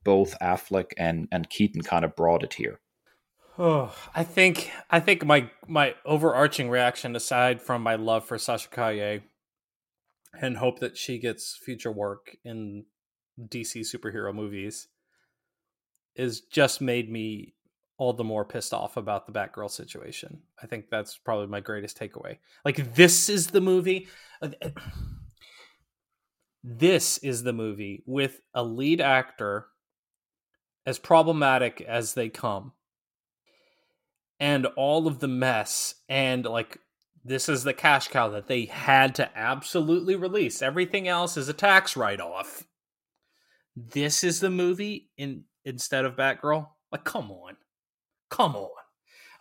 [0.03, 2.79] both Affleck and and Keaton kind of brought it here.
[3.59, 8.69] Oh, I think I think my my overarching reaction, aside from my love for Sasha
[8.69, 9.21] Calle,
[10.41, 12.85] and hope that she gets future work in
[13.39, 14.87] DC superhero movies
[16.15, 17.53] is just made me
[17.97, 20.41] all the more pissed off about the Batgirl situation.
[20.61, 22.37] I think that's probably my greatest takeaway.
[22.65, 24.07] Like this is the movie
[24.41, 24.49] uh,
[26.67, 29.67] this is the movie with a lead actor
[30.85, 32.71] as problematic as they come
[34.39, 36.79] and all of the mess and like
[37.23, 41.53] this is the cash cow that they had to absolutely release everything else is a
[41.53, 42.65] tax write-off
[43.75, 46.67] this is the movie in instead of Batgirl?
[46.91, 47.57] Like, come on,
[48.29, 48.69] come on.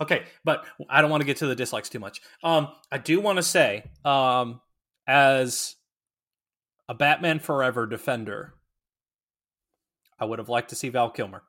[0.01, 2.20] Okay, but I don't want to get to the dislikes too much.
[2.43, 4.61] Um, I do want to say, um,
[5.07, 5.77] as
[6.89, 8.55] a Batman Forever defender,
[10.18, 11.43] I would have liked to see Val Kilmer.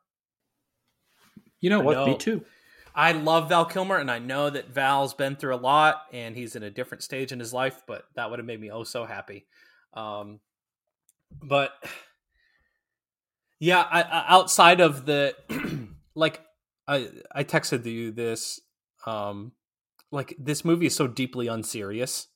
[1.59, 1.93] You know I what?
[1.93, 2.05] know.
[2.05, 2.45] Me too.
[2.93, 6.55] I love Val Kilmer, and I know that Val's been through a lot, and he's
[6.55, 7.81] in a different stage in his life.
[7.87, 9.45] But that would have made me oh so happy.
[9.93, 10.39] Um,
[11.41, 11.71] but
[13.59, 15.35] yeah, I, I, outside of the
[16.15, 16.41] like,
[16.87, 18.59] I I texted you this.
[19.05, 19.53] Um,
[20.11, 22.27] like this movie is so deeply unserious.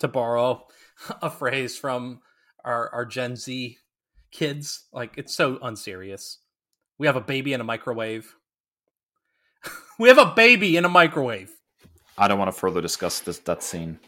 [0.00, 0.66] To borrow
[1.22, 2.20] a phrase from
[2.64, 3.78] our our Gen Z
[4.32, 6.38] kids, like it's so unserious.
[6.98, 8.34] We have a baby in a microwave.
[9.98, 11.50] we have a baby in a microwave.
[12.18, 13.98] I don't want to further discuss this that scene.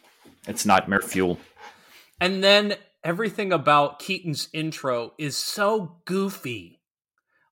[0.47, 1.39] It's nightmare fuel.
[2.21, 6.81] And then everything about Keaton's intro is so goofy.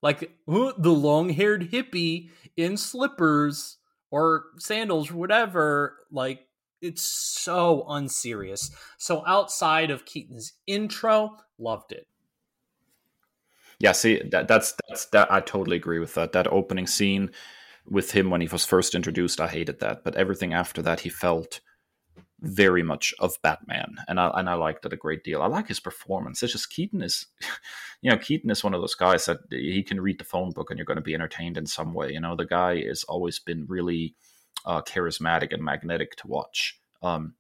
[0.03, 3.79] Like "Huh, the long-haired hippie in slippers
[4.11, 6.49] or sandals whatever, like
[6.81, 8.71] it's so unserious.
[8.99, 12.09] So outside of Keaton's intro, loved it.
[13.79, 15.33] Yeah, see, that, that's that's that.
[15.33, 16.33] I totally agree with that.
[16.33, 17.31] That opening scene
[17.89, 20.05] with him when he was first introduced, I hated that.
[20.05, 21.61] But everything after that, he felt
[22.43, 25.43] very much of Batman, and I and I liked it a great deal.
[25.43, 26.43] I like his performance.
[26.43, 27.27] It's just Keaton is,
[28.03, 30.71] you know, Keaton is one of those guys that he can read the phone book
[30.71, 32.13] and you're going to be entertained in some way.
[32.13, 34.17] You know, the guy has always been really
[34.67, 36.81] uh, charismatic and magnetic to watch.
[37.01, 37.35] Um,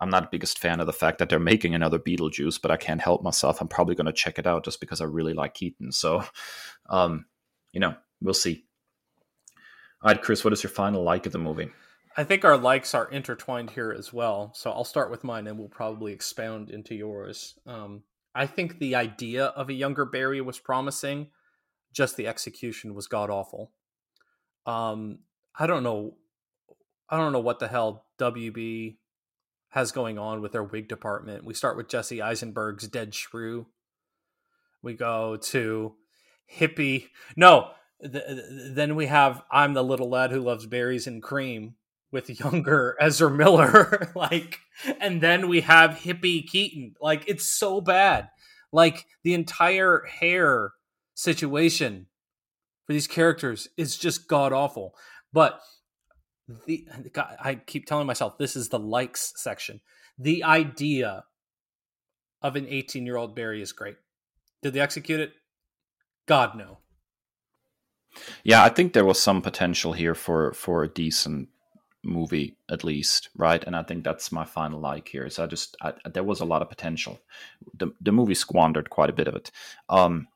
[0.00, 2.76] I'm not the biggest fan of the fact that they're making another Beetlejuice, but I
[2.76, 3.60] can't help myself.
[3.60, 5.92] I'm probably going to check it out just because I really like Keaton.
[5.92, 6.24] So,
[6.88, 7.26] um,
[7.72, 8.64] you know, we'll see.
[10.02, 11.70] All right, Kris, what is your final like of the movie?
[12.16, 14.52] I think our likes are intertwined here as well.
[14.54, 17.54] So I'll start with mine and we'll probably expound into yours.
[17.66, 18.04] Um,
[18.34, 21.28] I think the idea of a younger Barry was promising,
[21.92, 23.72] just the execution was god awful.
[24.66, 25.20] Um,
[25.58, 26.14] I don't know.
[27.08, 28.96] I don't know what the hell WB
[29.70, 31.44] has going on with their wig department.
[31.44, 33.66] We start with Jesse Eisenberg's Dead Shrew.
[34.82, 35.94] We go to
[36.52, 37.08] hippie.
[37.36, 38.24] No, th-
[38.70, 41.74] then we have I'm the little lad who loves berries and cream
[42.14, 44.10] with younger Ezra Miller.
[44.14, 44.60] like,
[45.00, 46.94] and then we have hippie Keaton.
[47.02, 48.30] Like, it's so bad.
[48.72, 50.72] Like, the entire hair
[51.14, 52.06] situation
[52.86, 54.94] for these characters is just god awful.
[55.32, 55.60] But
[56.66, 56.86] the
[57.42, 59.80] I keep telling myself this is the likes section.
[60.18, 61.24] The idea
[62.42, 63.96] of an 18 year old Barry is great.
[64.62, 65.32] Did they execute it?
[66.26, 66.78] God no.
[68.44, 71.48] Yeah, I think there was some potential here for for a decent
[72.04, 73.62] movie at least, right?
[73.64, 75.28] And I think that's my final like here.
[75.30, 77.20] So I just I, there was a lot of potential.
[77.78, 79.50] The the movie squandered quite a bit of it.
[79.88, 80.28] Um,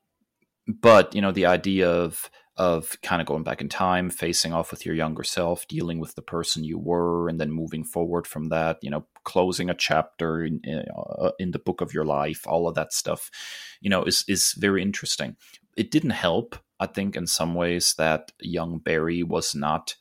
[0.67, 4.69] but you know the idea of of kind of going back in time, facing off
[4.69, 8.49] with your younger self, dealing with the person you were, and then moving forward from
[8.49, 8.77] that.
[8.81, 10.61] You know, closing a chapter in
[10.95, 13.31] uh, in the book of your life, all of that stuff.
[13.79, 15.37] You know, is is very interesting.
[15.77, 19.95] It didn't help, I think, in some ways that young Barry was not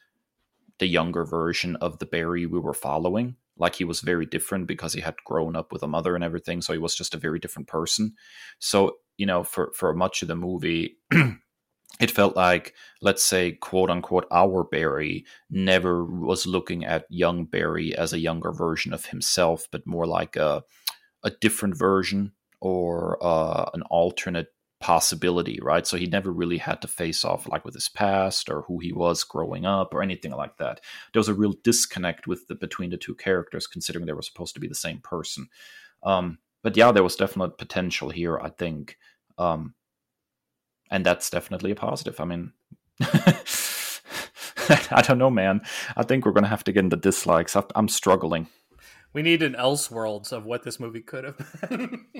[0.79, 3.37] the younger version of the Barry we were following.
[3.57, 6.63] Like he was very different because he had grown up with a mother and everything,
[6.63, 8.15] so he was just a very different person.
[8.59, 10.97] So you know, for for much of the movie.
[12.01, 17.97] it felt like, let's say, quote unquote, our Barry never was looking at young Barry
[17.97, 20.63] as a younger version of himself, but more like a,
[21.25, 24.49] a different version or uh, an alternate
[24.81, 25.87] possibility, right?
[25.87, 28.93] So he never really had to face off like with his past or who he
[28.93, 30.81] was growing up or anything like that.
[31.13, 34.55] There was a real disconnect with the between the two characters, considering they were supposed
[34.55, 35.49] to be the same person.
[36.03, 38.99] Um, but yeah, there was definite potential here, I think.
[39.37, 39.75] Um,
[40.91, 42.21] and that's definitely a positive.
[42.21, 42.53] I mean,
[44.91, 45.61] I don't know, man.
[45.97, 47.57] I think we're to have to get into dislikes.
[47.75, 48.49] I'm struggling.
[49.13, 52.07] We need an Elseworlds of what this movie could have been.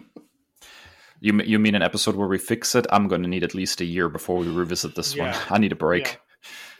[1.21, 2.87] you you mean an episode where we fix it?
[2.91, 5.33] I'm going to need at least a year before we revisit this yeah.
[5.33, 5.45] one.
[5.51, 6.21] I need a break.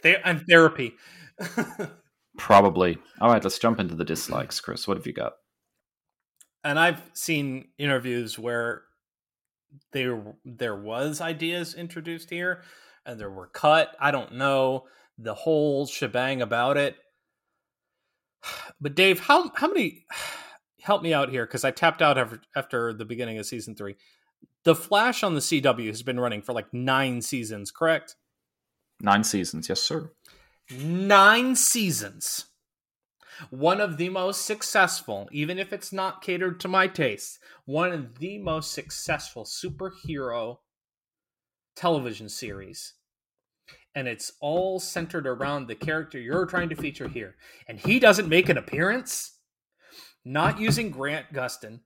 [0.03, 0.17] Yeah.
[0.23, 0.95] and therapy.
[2.37, 2.97] Probably.
[3.19, 4.87] All right, let's jump into the dislikes, Kris.
[4.87, 5.33] What have you got?
[6.63, 8.83] And I've seen interviews where
[9.91, 12.63] there there was ideas introduced here
[13.05, 13.95] and there were cut.
[13.99, 14.85] I don't know
[15.17, 16.95] the whole shebang about it.
[18.81, 20.05] But Dave, how how many
[20.81, 23.95] help me out here because I tapped out after, after the beginning of season 3.
[24.63, 28.15] The Flash on the CW has been running for like 9 seasons, correct?
[29.01, 30.11] 9 seasons, yes sir.
[30.69, 32.45] 9 seasons
[33.49, 38.19] one of the most successful, even if it's not catered to my taste, one of
[38.19, 40.57] the most successful superhero
[41.75, 42.93] television series.
[43.95, 47.35] And it's all centered around the character you're trying to feature here.
[47.67, 49.39] And he doesn't make an appearance,
[50.23, 51.79] not using Grant Gustin,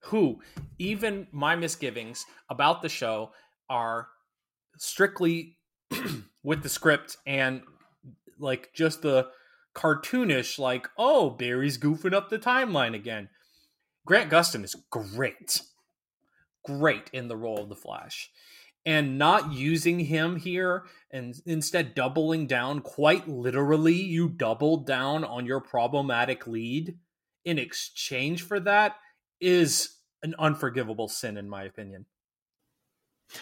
[0.00, 0.40] who,
[0.78, 3.32] even my misgivings about the show,
[3.68, 4.08] are
[4.78, 5.58] strictly
[6.42, 7.62] with the script and
[8.38, 9.28] like just the
[9.74, 13.28] cartoonish, like, oh, Barry's goofing up the timeline again.
[14.06, 15.60] Grant Gustin is great.
[16.64, 18.30] Great in the role of the Flash.
[18.86, 25.44] And not using him here and instead doubling down, quite literally, you doubled down on
[25.44, 26.96] your problematic lead
[27.44, 28.96] in exchange for that
[29.40, 32.06] is an unforgivable sin, in my opinion.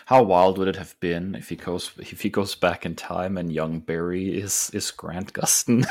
[0.07, 3.39] How wild would it have been if he goes if he goes back in time
[3.39, 5.87] and young Barry is is Grant Gustin?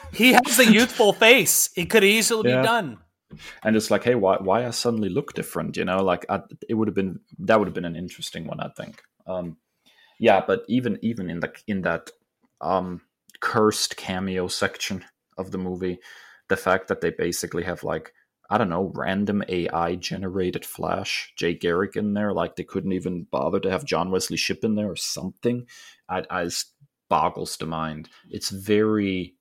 [0.12, 1.70] he has a youthful face.
[1.76, 2.60] It could easily yeah.
[2.60, 2.98] be done.
[3.62, 5.76] And it's like, hey, why why I suddenly look different?
[5.76, 8.60] You know, like I, it would have been that would have been an interesting one,
[8.60, 9.02] I think.
[9.26, 9.56] Um,
[10.20, 12.10] yeah, but even even in the in that
[12.60, 13.00] um,
[13.40, 15.04] cursed cameo section
[15.36, 15.98] of the movie,
[16.48, 18.12] the fact that they basically have like
[18.50, 22.32] I don't know, random AI generated Flash, Jay Garrick in there.
[22.32, 25.66] Like they couldn't even bother to have John Wesley Shipp in there or something.
[26.08, 26.72] I, I just
[27.08, 28.08] boggles the mind.
[28.28, 29.36] It's very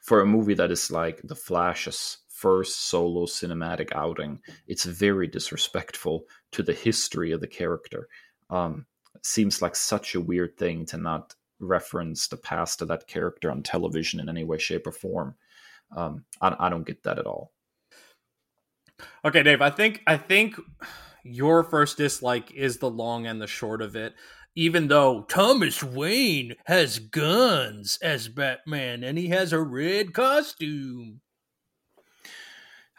[0.00, 4.40] for a movie that is like the Flash's first solo cinematic outing.
[4.66, 8.08] It's very disrespectful to the history of the character.
[8.50, 8.86] Um,
[9.22, 13.62] seems like such a weird thing to not reference the past of that character on
[13.62, 15.34] television in any way, shape, or form.
[15.94, 17.52] Um, I, I don't get that at all.
[19.24, 19.62] Okay, Dave.
[19.62, 20.56] I think I think
[21.22, 24.14] your first dislike is the long and the short of it.
[24.56, 31.20] Even though Thomas Wayne has guns as Batman and he has a red costume.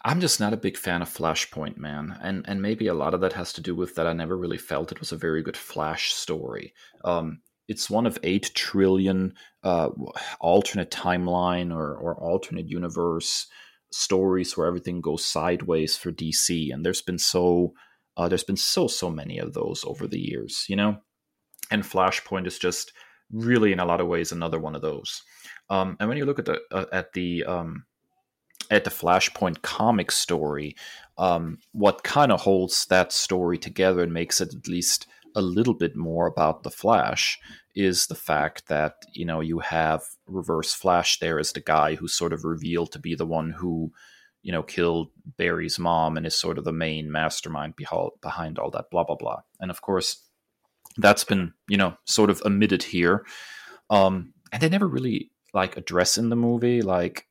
[0.03, 3.21] I'm just not a big fan of Flashpoint, man, and and maybe a lot of
[3.21, 5.57] that has to do with that I never really felt it was a very good
[5.57, 6.73] Flash story.
[7.03, 9.33] Um, it's one of eight trillion
[9.63, 9.89] uh,
[10.39, 13.47] alternate timeline or, or alternate universe
[13.91, 17.73] stories where everything goes sideways for DC, and there's been so
[18.17, 20.97] uh, there's been so so many of those over the years, you know.
[21.69, 22.91] And Flashpoint is just
[23.31, 25.23] really, in a lot of ways, another one of those.
[25.69, 27.85] Um, and when you look at the uh, at the um,
[28.69, 30.75] at the Flashpoint comic story,
[31.17, 35.73] um, what kind of holds that story together and makes it at least a little
[35.73, 37.39] bit more about the Flash
[37.75, 42.13] is the fact that you know you have Reverse Flash there as the guy who's
[42.13, 43.91] sort of revealed to be the one who
[44.41, 48.89] you know killed Barry's mom and is sort of the main mastermind behind all that
[48.91, 49.41] blah blah blah.
[49.59, 50.23] And of course,
[50.97, 53.25] that's been you know sort of omitted here,
[53.89, 57.27] um, and they never really like address in the movie like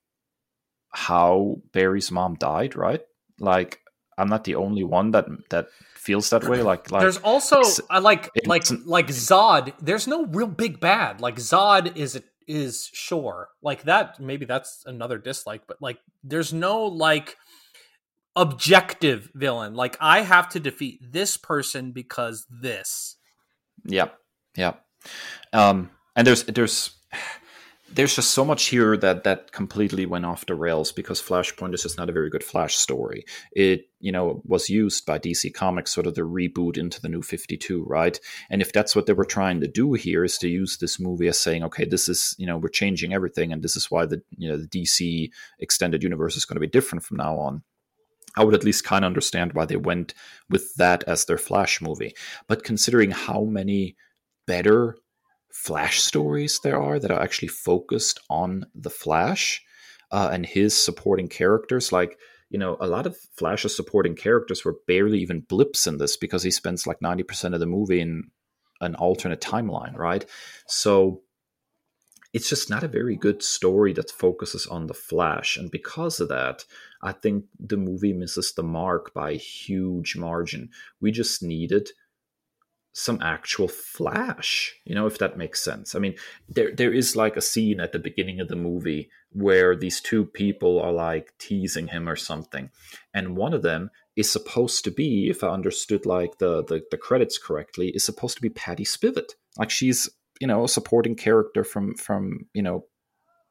[0.91, 3.03] how Barry's mom died, right?
[3.39, 3.81] Like
[4.21, 6.63] I'm not the only one that that feels that way.
[6.63, 9.73] Like, like there's also I like like like Zod.
[9.81, 11.21] There's no real big bad.
[11.21, 14.21] Like Zod is is sure like that.
[14.21, 17.37] Maybe that's another dislike, but like there's no like
[18.37, 19.75] objective villain.
[19.75, 23.17] Like I have to defeat this person because this.
[23.85, 24.19] Yep.
[24.57, 24.85] Yep.
[25.53, 26.91] Um, and there's there's
[27.93, 31.83] there's just so much here that that completely went off the rails because Flashpoint is
[31.83, 33.25] just not a very good Flash story.
[33.53, 37.23] It you know was used by DC Comics sort of the reboot into the New
[37.23, 38.19] Fifty Two, right?
[38.49, 41.29] And if that's what they were trying to do here is to use this movie
[41.29, 44.23] as saying, okay, this is you know we're changing everything, and this is why the
[44.37, 47.63] you know the DC extended universe is going to be different from now on.
[48.37, 50.15] I would at least kind of understand why they went
[50.49, 52.15] with that as their Flash movie.
[52.47, 53.97] But considering how many
[54.47, 54.97] better
[55.53, 59.63] Flash stories there are that are actually focused on the Flash
[60.11, 61.93] uh, and his supporting characters.
[61.93, 62.19] Like,
[62.51, 66.43] you know, a lot of Flash's supporting characters were barely even blips in this because
[66.43, 68.31] he spends like 90% of the movie in
[68.81, 70.25] an alternate timeline, right?
[70.67, 71.23] So
[72.33, 75.57] it's just not a very good story that focuses on the Flash.
[75.57, 76.65] And because of that,
[77.03, 80.71] I think the movie misses the mark by a huge margin.
[81.01, 81.91] We just needed
[82.93, 85.95] some actual flash you know if that makes sense.
[85.95, 86.15] I mean
[86.49, 90.25] there there is like a scene at the beginning of the movie where these two
[90.27, 92.71] people are like teasing him or something.
[93.15, 96.99] And one of them is supposed to be if i understood like the the, the
[96.99, 99.35] credits correctly is supposed to be patty spivot.
[99.57, 100.09] Like she's
[100.41, 102.85] you know a supporting character from from you know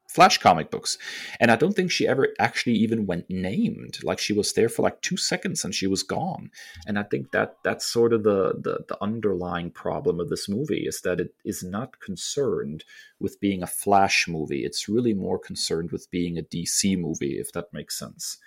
[0.10, 0.98] Flash comic books.
[1.40, 4.00] And I don't think she ever actually even went named.
[4.04, 6.50] Like she was there for like two seconds and she was gone.
[6.88, 10.88] And I think that that's sort of the, the, the underlying problem of this movie
[10.88, 12.86] is that it is not concerned
[13.20, 14.66] with being a Flash movie.
[14.66, 18.40] It's really more concerned with being a DC movie, if that makes sense.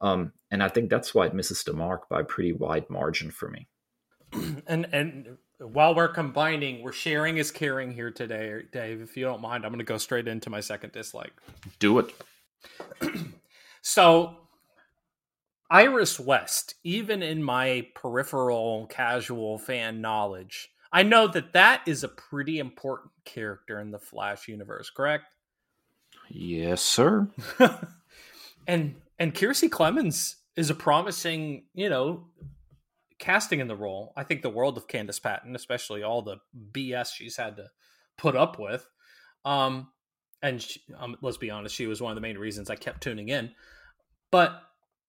[0.00, 3.32] Um, and I think that's why it misses the mark by a pretty wide margin
[3.32, 3.66] for me.
[4.68, 9.02] And and while we're combining, we're sharing is caring here today, Dave.
[9.02, 11.32] If you don't mind, I'm going to go straight into my second dislike.
[11.78, 12.14] Do it.
[13.82, 14.36] so,
[15.70, 22.08] Iris West, even in my peripheral casual fan knowledge, I know that that is a
[22.08, 25.34] pretty important character in the Flash universe, correct?
[26.30, 27.28] Yes, sir.
[28.66, 32.24] and and Kiersey Clemons is a promising, you know,
[33.20, 34.12] casting in the role.
[34.16, 36.38] I think the world of Candice Patton, especially all the
[36.72, 37.68] BS she's had to
[38.18, 38.88] put up with.
[39.44, 39.88] Um,
[40.42, 43.02] and she, um, let's be honest, she was one of the main reasons I kept
[43.02, 43.52] tuning in.
[44.32, 44.60] But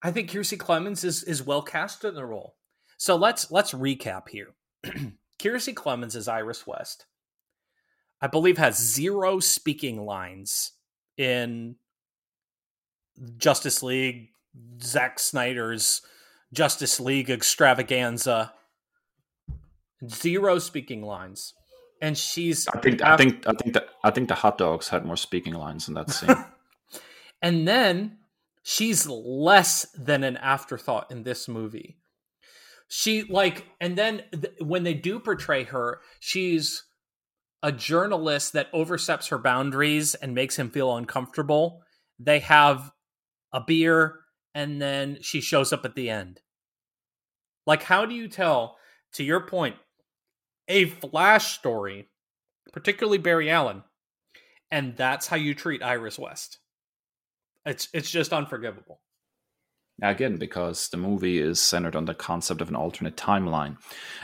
[0.04, 2.56] I think Kiersey Clemons is is well cast in the role.
[2.98, 4.50] So let's let's recap here.
[5.40, 7.06] Kiersey Clemons is Iris West.
[8.22, 10.74] I believe has zero speaking lines
[11.18, 11.76] in
[13.38, 14.30] Justice League,
[14.82, 16.02] Zack Snyder's
[16.54, 18.54] Justice League extravaganza.
[20.08, 21.54] Zero speaking lines.
[22.02, 25.06] And she's I think I think I think that I think the hot dogs had
[25.06, 26.36] more speaking lines in that scene.
[27.42, 28.18] and then
[28.64, 32.00] she's less than an afterthought in this movie.
[32.88, 36.84] She like and then th- when they do portray her, she's
[37.62, 41.84] a journalist that oversteps her boundaries and makes him feel uncomfortable.
[42.20, 42.92] They have
[43.54, 44.21] a beer
[44.54, 46.42] and then she shows up at the end.
[47.66, 48.78] Like, how do you tell,
[49.14, 49.76] to your point,
[50.68, 52.10] a Flash story,
[52.74, 53.84] particularly Barry Allen,
[54.72, 56.60] and that's how you treat Iris West?
[57.66, 59.02] It's it's just unforgivable.
[60.00, 63.78] Now, Again, because the movie is centered on the concept of an alternate timeline,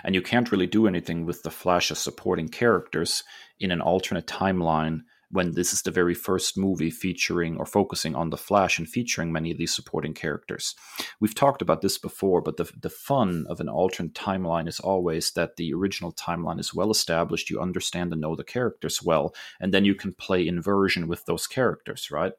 [0.04, 3.24] and you can't really do anything with the Flash as supporting characters
[3.60, 8.30] in an alternate timeline when this is the very first movie featuring or focusing on
[8.30, 10.74] the Flash and featuring many of these supporting characters.
[11.20, 15.32] We've talked about this before, but the, the fun of an alternate timeline is always
[15.32, 19.74] that the original timeline is well established, you understand and know the characters well, and
[19.74, 22.34] then you can play inversion with those characters, right?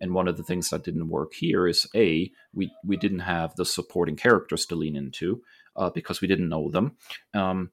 [0.00, 3.56] And one of the things that didn't work here is A, we, we didn't have
[3.56, 5.42] the supporting characters to lean into
[5.74, 6.96] uh, because we didn't know them.
[7.34, 7.70] Um,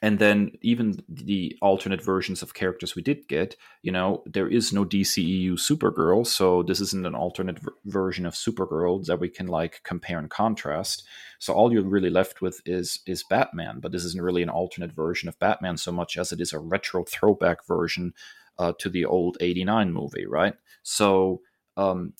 [0.00, 4.72] and then even the alternate versions of characters we did get you know there is
[4.72, 9.80] no dceu supergirl so this isn't an alternate version of supergirl that we can like
[9.84, 11.04] compare and contrast.
[11.40, 14.92] So all you're really left with is is batman but this isn't really an alternate
[14.92, 18.12] version of batman so much as it is a retro throwback version
[18.58, 20.54] uh, to the old 89 movie right?
[20.82, 21.42] So
[21.76, 22.14] um,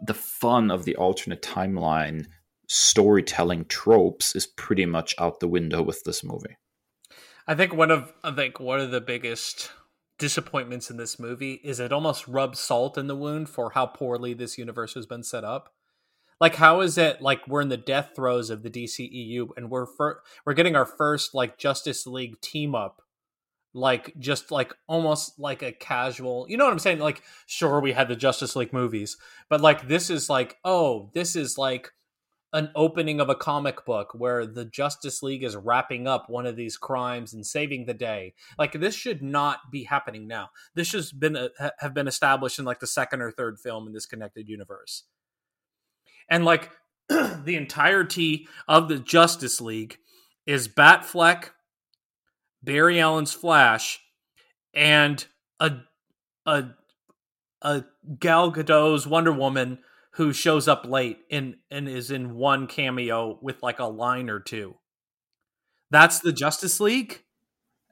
[0.00, 2.26] the fun of the alternate timeline
[2.68, 6.56] storytelling tropes is pretty much out the window with this movie
[7.46, 9.70] I think one of I think one of the biggest
[10.18, 14.32] disappointments in this movie is it almost rubs salt in the wound for how poorly
[14.32, 15.72] this universe has been set up.
[16.40, 19.86] Like how is it like we're in the death throes of the DCEU and we're
[19.86, 23.02] fir- we're getting our first like Justice League team up
[23.74, 27.92] like just like almost like a casual you know what i'm saying like sure we
[27.92, 29.16] had the justice league movies
[29.50, 31.90] but like this is like oh this is like
[32.54, 36.54] an opening of a comic book where the Justice League is wrapping up one of
[36.54, 38.32] these crimes and saving the day.
[38.56, 40.50] Like this should not be happening now.
[40.74, 43.88] This has been uh, a, have been established in like the second or third film
[43.88, 45.02] in this connected universe.
[46.30, 46.70] And like
[47.08, 49.98] the entirety of the Justice League
[50.46, 51.50] is Batfleck,
[52.62, 53.98] Barry Allen's Flash,
[54.72, 55.26] and
[55.58, 55.72] a
[56.46, 56.66] a
[57.62, 57.84] a
[58.20, 59.80] Gal Gadot's Wonder Woman
[60.14, 64.40] who shows up late and and is in one cameo with like a line or
[64.40, 64.76] two.
[65.90, 67.22] That's the Justice League.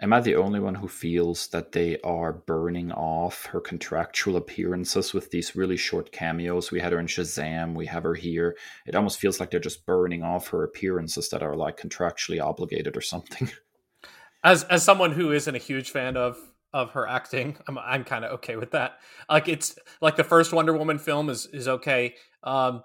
[0.00, 5.14] Am I the only one who feels that they are burning off her contractual appearances
[5.14, 6.72] with these really short cameos?
[6.72, 8.56] We had her in Shazam, we have her here.
[8.84, 12.96] It almost feels like they're just burning off her appearances that are like contractually obligated
[12.96, 13.50] or something.
[14.44, 16.36] As as someone who isn't a huge fan of
[16.72, 17.56] of her acting.
[17.68, 18.98] I'm I'm kind of okay with that.
[19.28, 22.82] Like it's like the first Wonder Woman film is is okay, um,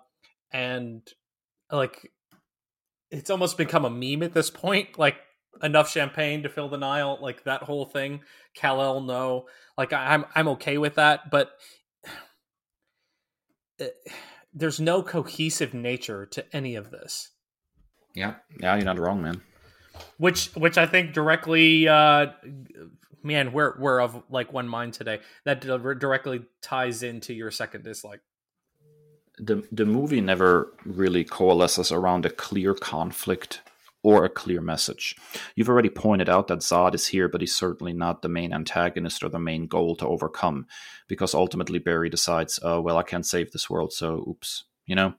[0.51, 1.01] and
[1.71, 2.11] like
[3.11, 4.97] it's almost become a meme at this point.
[4.97, 5.15] Like
[5.63, 8.21] enough champagne to fill the Nile, like that whole thing.
[8.53, 9.45] Kal El, no,
[9.77, 11.51] like I'm I'm okay with that, but
[13.79, 13.87] eh,
[14.53, 17.29] there's no cohesive nature to any of this.
[18.15, 19.41] Yeah, yeah, you're not wrong, man.
[20.17, 22.27] Which which I think directly uh,
[23.23, 25.19] man, we're we're of like one mind today.
[25.45, 28.21] That directly ties into your second dislike.
[29.37, 33.61] The the movie never really coalesces around a clear conflict
[34.03, 35.15] or a clear message.
[35.55, 39.23] You've already pointed out that Zod is here, but he's certainly not the main antagonist
[39.23, 40.67] or the main goal to overcome,
[41.07, 45.13] because ultimately Barry decides, uh, well, I can't save this world, so oops, you know.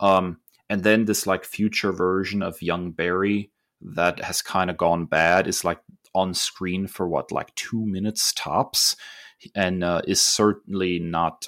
[0.00, 0.38] Um,
[0.68, 5.46] and then this like future version of young Barry that has kind of gone bad
[5.46, 5.80] is like
[6.14, 8.96] on screen for what like two minutes tops
[9.54, 11.46] and uh, is certainly not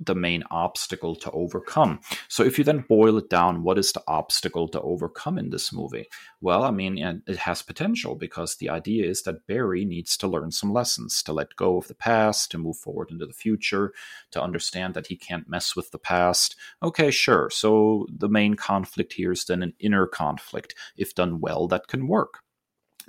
[0.00, 2.00] the main obstacle to overcome.
[2.28, 5.72] So, if you then boil it down, what is the obstacle to overcome in this
[5.72, 6.06] movie?
[6.40, 10.52] Well, I mean, it has potential because the idea is that Barry needs to learn
[10.52, 13.92] some lessons, to let go of the past, to move forward into the future,
[14.30, 16.54] to understand that he can't mess with the past.
[16.82, 17.50] Okay, sure.
[17.50, 20.74] So, the main conflict here is then an inner conflict.
[20.96, 22.40] If done well, that can work.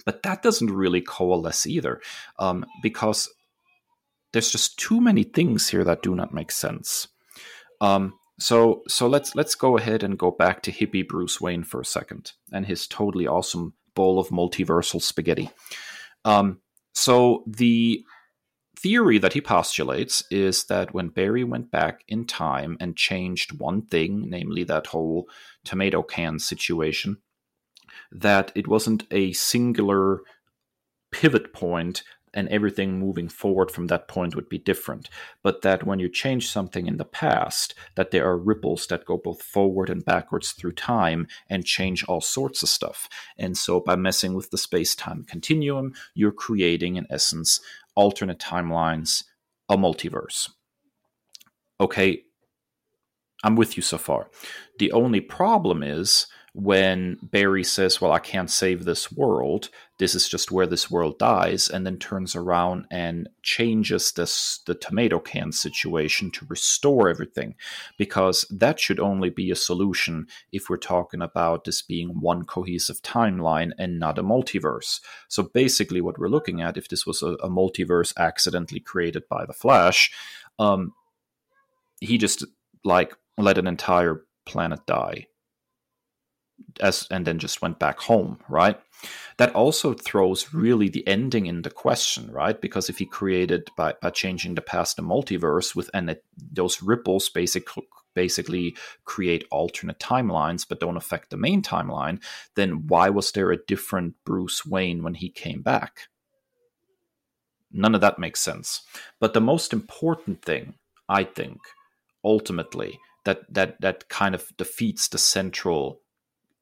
[0.06, 2.02] But that doesn't really coalesce either,
[2.38, 3.30] um, because
[4.34, 7.08] there's just too many things here that do not make sense.
[7.82, 11.82] Um, so so let's let's go ahead and go back to hippie Bruce Wayne for
[11.82, 15.50] a second and his totally awesome bowl of multiversal spaghetti.
[16.24, 16.62] Um,
[16.94, 18.04] so the
[18.78, 23.82] theory that he postulates is that when Barry went back in time and changed one
[23.82, 25.28] thing, namely that whole
[25.66, 27.18] tomato can situation,
[28.12, 30.22] that it wasn't a singular
[31.12, 35.10] pivot point and everything moving forward from that point would be different
[35.44, 39.18] but that when you change something in the past that there are ripples that go
[39.18, 43.10] both forward and backwards through time and change all sorts of stuff.
[43.38, 47.60] And so by messing with the space-time continuum you're creating in essence
[47.96, 49.24] alternate timelines
[49.68, 50.50] a multiverse.
[51.82, 52.24] Okay
[53.44, 54.30] i'm with you so far.
[54.80, 56.28] The only problem is
[56.62, 61.18] when Barry says, Well, I can't save this world, this is just where this world
[61.18, 67.56] dies, and then turns around and changes this the tomato can situation to restore everything.
[67.98, 73.02] Because that should only be a solution if we're talking about this being one cohesive
[73.02, 75.00] timeline and not a multiverse.
[75.30, 79.46] So basically what we're looking at, if this was a, a multiverse accidentally created by
[79.46, 80.12] the Flash,
[80.58, 80.94] um,
[82.02, 82.44] he just
[82.84, 85.28] like let an entire planet die
[86.80, 88.80] as and then just went back home, right?
[89.38, 92.60] That also throws really the ending in the question, right?
[92.60, 96.82] Because if he created by, by changing the past the multiverse with and it, those
[96.82, 102.22] ripples basically basically create alternate timelines but don't affect the main timeline,
[102.56, 106.10] then why was there a different Bruce Wayne when he came back?
[107.72, 108.82] None of that makes sense.
[109.20, 110.74] But the most important thing,
[111.08, 111.60] I think,
[112.24, 116.02] ultimately, that that that kind of defeats the central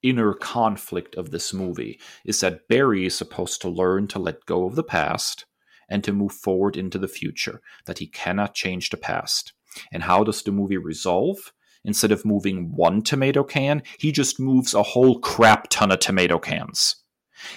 [0.02, 4.64] inner conflict of this movie is that Barry is supposed to learn to let go
[4.66, 5.46] of the past
[5.88, 9.52] and to move forward into the future, that he cannot change the past.
[9.92, 11.52] And how does the movie resolve?
[11.84, 16.38] Instead of moving one tomato can, he just moves a whole crap ton of tomato
[16.38, 16.96] cans.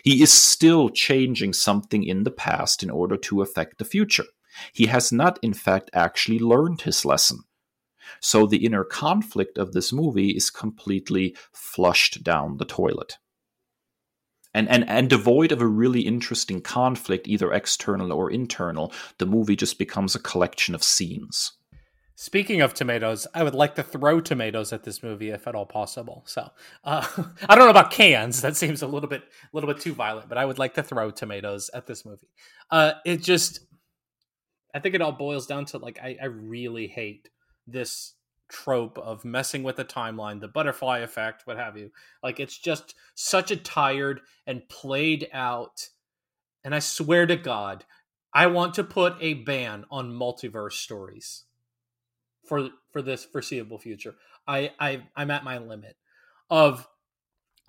[0.03, 4.25] He is still changing something in the past in order to affect the future.
[4.73, 7.39] He has not, in fact, actually learned his lesson.
[8.19, 13.17] So the inner conflict of this movie is completely flushed down the toilet.
[14.53, 19.55] And, and, and devoid of a really interesting conflict, either external or internal, the movie
[19.55, 21.53] just becomes a collection of scenes.
[22.21, 25.65] Speaking of tomatoes, I would like to throw tomatoes at this movie if at all
[25.65, 26.21] possible.
[26.27, 26.51] So
[26.83, 27.07] uh,
[27.49, 30.29] I don't know about cans; that seems a little bit, a little bit too violent.
[30.29, 32.27] But I would like to throw tomatoes at this movie.
[32.69, 33.61] Uh, it just,
[34.71, 37.27] I think it all boils down to like I, I really hate
[37.67, 38.13] this
[38.49, 41.89] trope of messing with the timeline, the butterfly effect, what have you.
[42.21, 45.87] Like it's just such a tired and played out.
[46.63, 47.85] And I swear to God,
[48.33, 51.45] I want to put a ban on multiverse stories
[52.45, 54.15] for for this foreseeable future.
[54.47, 55.95] I, I I'm at my limit
[56.49, 56.87] of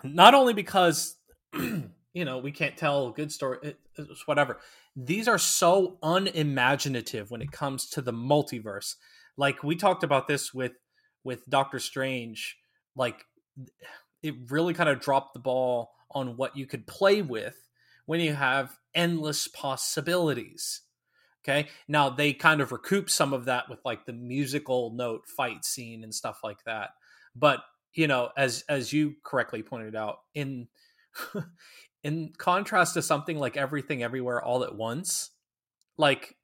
[0.03, 1.15] not only because
[1.53, 3.75] you know we can't tell a good story,
[4.25, 4.59] whatever.
[4.95, 8.95] These are so unimaginative when it comes to the multiverse
[9.37, 10.73] like we talked about this with
[11.23, 12.57] with Doctor Strange,
[12.95, 13.25] like
[14.21, 17.57] it really kind of dropped the ball on what you could play with
[18.05, 20.81] when you have endless possibilities.
[21.43, 21.69] Okay.
[21.87, 26.03] Now they kind of recoup some of that with like the musical note fight scene
[26.03, 26.91] and stuff like that.
[27.35, 27.59] But,
[27.93, 30.67] you know, as as you correctly pointed out, in
[32.03, 35.31] in contrast to something like everything everywhere all at once,
[35.97, 36.35] like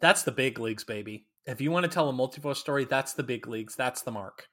[0.00, 3.22] that's the big leagues, baby if you want to tell a multiverse story, that's the
[3.22, 3.74] big leagues.
[3.76, 4.48] That's the mark.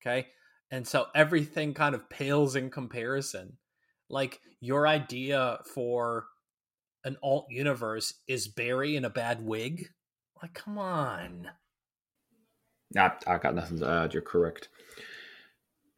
[0.00, 0.28] Okay.
[0.70, 3.58] And so everything kind of pales in comparison.
[4.08, 6.26] Like your idea for
[7.04, 9.88] an alt universe is Barry in a bad wig.
[10.42, 11.50] Like, come on.
[12.96, 14.14] I, I got nothing to add.
[14.14, 14.68] You're correct.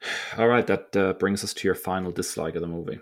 [0.39, 3.01] All right, that uh, brings us to your final dislike of the movie.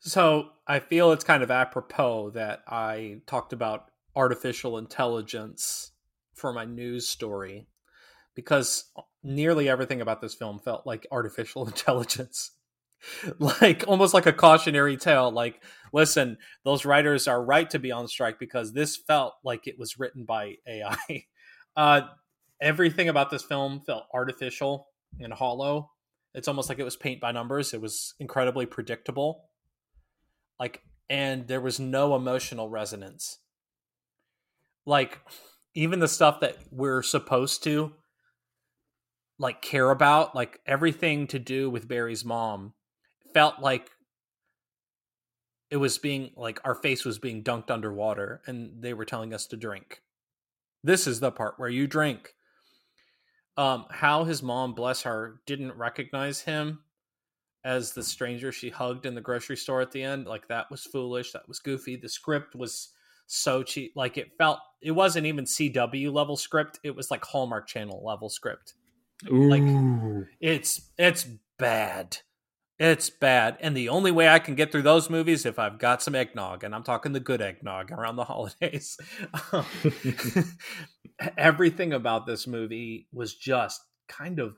[0.00, 5.92] So I feel it's kind of apropos that I talked about artificial intelligence
[6.38, 7.66] for my news story
[8.34, 8.90] because
[9.22, 12.52] nearly everything about this film felt like artificial intelligence.
[13.38, 15.62] like almost like a cautionary tale like
[15.92, 20.00] listen those writers are right to be on strike because this felt like it was
[20.00, 20.96] written by ai
[21.78, 22.00] Uh,
[22.60, 24.88] everything about this film felt artificial
[25.20, 25.92] and hollow.
[26.34, 27.72] It's almost like it was paint by numbers.
[27.72, 29.44] It was incredibly predictable.
[30.58, 33.38] Like, and there was no emotional resonance.
[34.86, 35.20] Like,
[35.78, 37.92] even the stuff that we're supposed to
[39.38, 42.74] like care about, like everything to do with Barry's mom,
[43.32, 43.88] felt like
[45.70, 49.46] it was being like our face was being dunked underwater and they were telling us
[49.46, 50.02] to drink.
[50.82, 52.34] This is the part where you drink.
[53.56, 56.80] Um, how his mom, bless her, didn't recognize him
[57.64, 60.26] as the stranger she hugged in the grocery store at the end.
[60.26, 61.30] Like that was foolish.
[61.30, 61.94] That was goofy.
[61.94, 62.88] The script was
[63.28, 63.92] so cheap.
[63.94, 66.80] Like it felt it wasn't even CW level script.
[66.82, 68.74] It was like Hallmark Channel level script.
[69.30, 69.48] Ooh.
[69.48, 71.26] Like it's it's
[71.58, 72.18] bad.
[72.78, 73.56] It's bad.
[73.60, 76.62] And the only way I can get through those movies if I've got some eggnog,
[76.62, 78.96] and I'm talking the good eggnog around the holidays.
[79.52, 79.66] Um,
[81.36, 84.54] everything about this movie was just kind of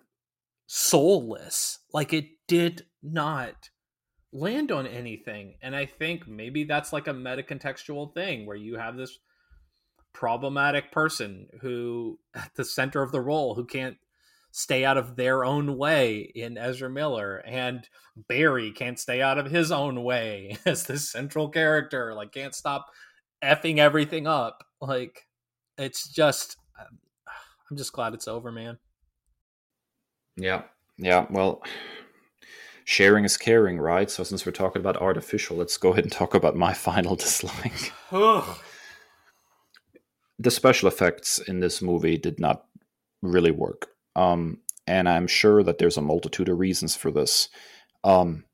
[0.67, 1.79] soulless.
[1.93, 3.71] Like it did not
[4.33, 5.55] land on anything.
[5.63, 9.19] And I think maybe that's like a meta contextual thing where you have this
[10.13, 13.97] problematic person who at the center of the role who can't
[14.53, 17.89] stay out of their own way in Ezra Miller, and
[18.29, 22.15] Barry can't stay out of his own way as the central character.
[22.15, 22.87] Like, can't stop
[23.43, 24.65] effing everything up.
[24.81, 25.27] Like,
[25.79, 26.57] it's just,
[27.71, 28.79] I'm just glad it's over, man.
[30.37, 30.63] Yeah,
[30.99, 31.27] yeah.
[31.31, 31.63] Well,
[32.91, 34.11] sharing is caring, right?
[34.11, 37.93] So since we're talking about artificial, let's go ahead and talk about my final dislike.
[40.41, 42.65] the special effects in this movie did not
[43.23, 43.91] really work.
[44.17, 47.49] Um, and I'm sure that there's a multitude of reasons for this.
[48.03, 48.45] Um,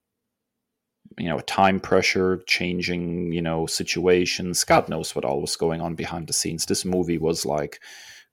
[1.16, 4.64] you know, time pressure, changing, you know, situations.
[4.64, 6.66] God knows what all was going on behind the scenes.
[6.66, 7.80] This movie was like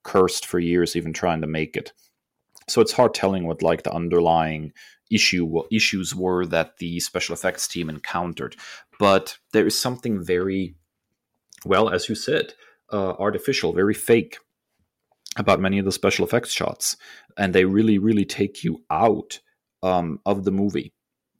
[0.03, 1.93] cursed for years, even trying to make it.
[2.67, 4.73] So it's hard telling what like the underlying
[5.13, 8.55] issue issues were that the special effects team encountered.
[8.99, 10.75] But there is something very,
[11.65, 12.53] well, as you said,
[12.91, 14.37] uh, artificial, very fake
[15.37, 16.95] about many of the special effects shots,
[17.37, 19.39] and they really, really take you out
[19.81, 20.93] um, of the movie.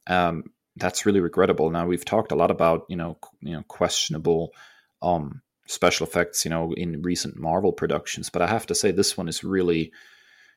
[0.06, 0.44] Um,
[0.76, 1.70] that's really regrettable.
[1.70, 4.52] Now we've talked a lot about you know you know questionable
[5.02, 9.16] um, special effects you know in recent Marvel productions, but I have to say this
[9.16, 9.92] one is really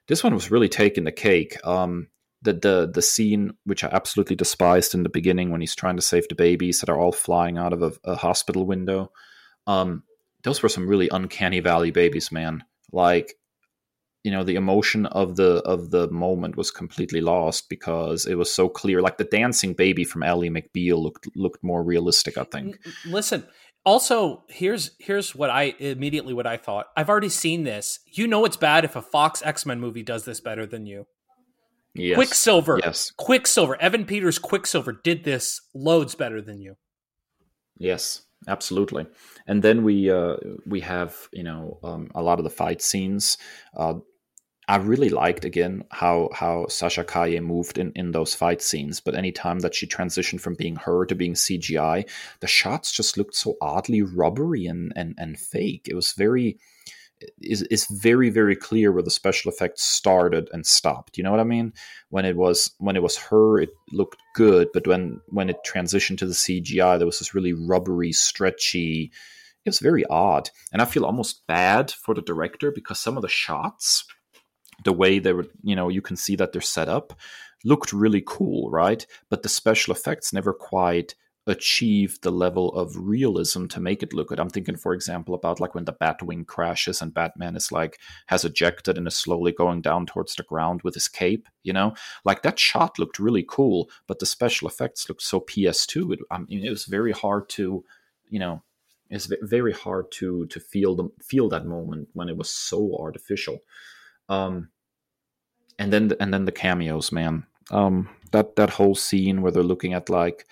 [0.08, 1.58] this one was really taking the cake.
[1.66, 2.08] Um,
[2.42, 6.02] the the the scene which I absolutely despised in the beginning when he's trying to
[6.02, 9.12] save the babies that are all flying out of a, a hospital window.
[9.66, 10.04] Um,
[10.44, 12.64] those were some really uncanny valley babies, man.
[12.92, 13.34] Like
[14.24, 18.54] you know the emotion of the of the moment was completely lost because it was
[18.54, 19.02] so clear.
[19.02, 22.78] Like the dancing baby from Ally McBeal looked looked more realistic i think.
[23.06, 23.46] Listen
[23.86, 26.88] also here's here's what i immediately what i thought.
[26.96, 28.00] I've already seen this.
[28.12, 31.08] You know it's bad if a fox x-men movie does this better than you
[31.98, 32.16] yes.
[32.16, 32.80] quicksilver.
[32.84, 33.12] Yes.
[33.18, 33.82] Quicksilver.
[33.82, 36.76] Evan peters quicksilver did this loads better than you.
[37.78, 39.08] Yes absolutely.
[39.48, 43.38] And then we uh, we have you know um, a lot of the fight scenes.
[43.76, 43.96] Uh,
[44.70, 49.16] I really liked again how how Sasha Calle moved in, in those fight scenes, but
[49.16, 52.08] anytime that she transitioned from being her to being CGI,
[52.42, 55.88] the shots just looked so oddly rubbery and and, and fake.
[55.90, 56.58] It was very
[57.42, 61.18] is is very very clear where the special effects started and stopped.
[61.18, 61.74] You know what I mean?
[62.10, 66.20] When it was when it was her, it looked good, but when when it transitioned
[66.20, 69.12] to the CGI, there was this really rubbery, stretchy.
[69.66, 73.22] It was very odd, and I feel almost bad for the director because some of
[73.22, 74.06] the shots,
[74.86, 77.14] the way they were, you know, you can see that they're set up,
[77.66, 79.06] looked really cool, right?
[79.30, 81.16] But the special effects never quite
[81.48, 84.40] achieve the level of realism to make it look good.
[84.40, 88.44] I'm thinking, for example, about like when the Batwing crashes and Batman is like has
[88.44, 91.48] ejected and is slowly going down towards the ground with his cape.
[91.64, 91.94] You know,
[92.26, 96.14] like that shot looked really cool, but the special effects looked so PS2.
[96.14, 97.84] It, I mean, it was very hard to,
[98.30, 98.62] you know,
[99.10, 103.60] it's very hard to to feel the feel that moment when it was so artificial.
[104.28, 104.70] Um,
[105.80, 107.46] and then and then the cameos, man.
[107.72, 110.46] Um, that that whole scene where they're looking at like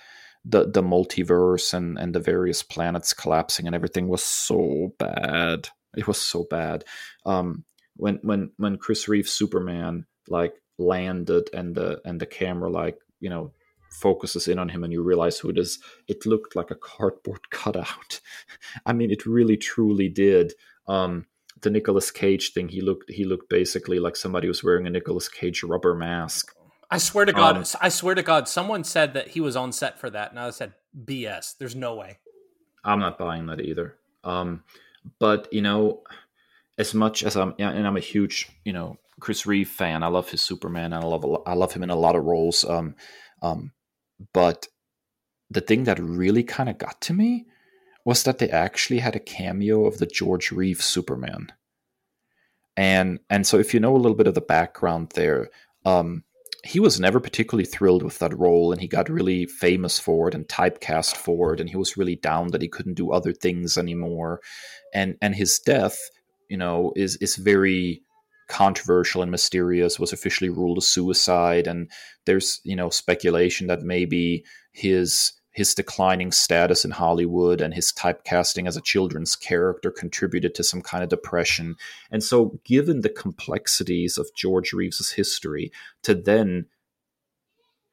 [0.46, 5.70] the the multiverse and and the various planets collapsing and everything was so bad.
[5.98, 6.84] It was so bad.
[7.26, 7.66] Um,
[7.98, 13.30] when when when Chris Reeve Superman like landed and the and the camera like you
[13.30, 13.52] know
[13.92, 17.40] focuses in on him and you realize who it is, it looked like a cardboard
[17.50, 18.20] cutout.
[18.86, 20.54] I mean, it really truly did.
[20.88, 21.26] Um,
[21.62, 25.30] the Nicolas Cage thing, he looked he looked basically like somebody was wearing a Nicolas
[25.30, 26.55] Cage rubber mask.
[26.90, 29.72] I swear to God, um, I swear to God, someone said that he was on
[29.72, 31.58] set for that, and I said, "BS.
[31.58, 32.20] There's no way."
[32.84, 33.96] I'm not buying that either.
[34.24, 34.64] Um,
[35.20, 36.04] but you know,
[36.78, 40.04] as much as I'm, and I'm a huge, you know, Chris Reeve fan.
[40.04, 40.94] I love his Superman.
[40.94, 42.66] And I love, I love him in a lot of roles.
[42.66, 42.96] Um,
[43.42, 43.72] um,
[44.34, 44.68] but
[45.50, 47.46] the thing that really kind of got to me
[48.04, 51.52] was that they actually had a cameo of the George Reeves Superman.
[52.78, 55.50] And and so if you know a little bit of the background there,
[55.86, 56.25] um,
[56.66, 60.34] he was never particularly thrilled with that role and he got really famous for it
[60.34, 63.78] and typecast for it and he was really down that he couldn't do other things
[63.78, 64.42] anymore.
[64.94, 65.98] And and his death
[66.50, 68.02] you know is is very
[68.48, 71.90] controversial and mysterious was officially ruled a suicide and
[72.26, 78.68] there's you know speculation that maybe his his declining status in Hollywood and his typecasting
[78.68, 81.78] as a children's character contributed to some kind of depression.
[82.12, 85.72] And so, given the complexities of George Reeves's history,
[86.04, 86.66] to then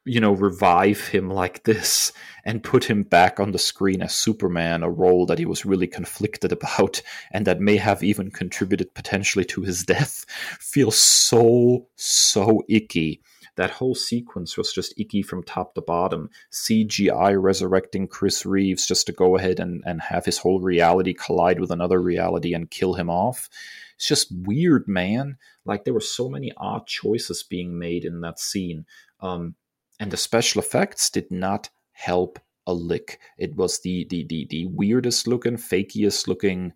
[0.04, 2.12] you know, revive him like this
[2.44, 5.86] and put him back on the screen as Superman, a role that he was really
[5.86, 7.00] conflicted about
[7.30, 10.26] and that may have even contributed potentially to his death,
[10.58, 13.22] feels so, so icky
[13.56, 16.30] that whole sequence was just icky from top to bottom.
[16.50, 21.60] CGI resurrecting Chris Reeves just to go ahead and, and have his whole reality collide
[21.60, 23.48] with another reality and kill him off.
[23.96, 25.36] It's just weird, man.
[25.64, 28.86] Like there were so many odd choices being made in that scene.
[29.20, 29.54] Um,
[30.00, 33.18] and the special effects did not help a lick.
[33.38, 36.72] It was the the the, the weirdest looking, fakiest looking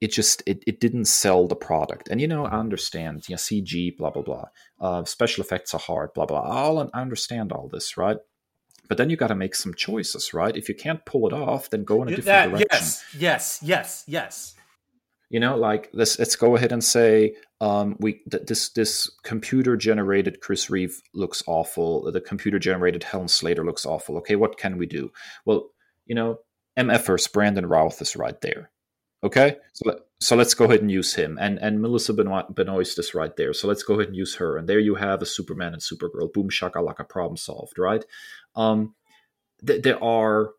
[0.00, 2.08] it just it, it didn't sell the product.
[2.08, 4.44] And you know i understand yeah cg blah blah blah
[4.80, 8.18] uh, special effects are hard blah blah all i understand all this right?
[8.86, 10.54] But then you got to make some choices right?
[10.54, 12.68] If you can't pull it off then go in a different that, direction.
[12.70, 14.04] yes yes yes.
[14.06, 14.54] Yes
[15.30, 19.76] you know like let's let's go ahead and say um, we th- this this computer
[19.76, 22.10] generated chris reeve looks awful.
[22.12, 24.18] The computer generated helen slater looks awful.
[24.18, 25.10] Okay what can we do?
[25.44, 25.70] Well
[26.06, 26.38] you know
[26.78, 28.70] mfers brandon routh is right there
[29.24, 33.14] Okay, so so let's go ahead and use him, and and Melissa Benoist, Benoist is
[33.14, 33.54] right there.
[33.54, 36.30] So let's go ahead and use her, and there you have a Superman and Supergirl.
[36.30, 37.78] Boom shakalaka, problem solved.
[37.78, 38.04] Right?
[38.54, 38.94] Um,
[39.66, 40.50] th- there are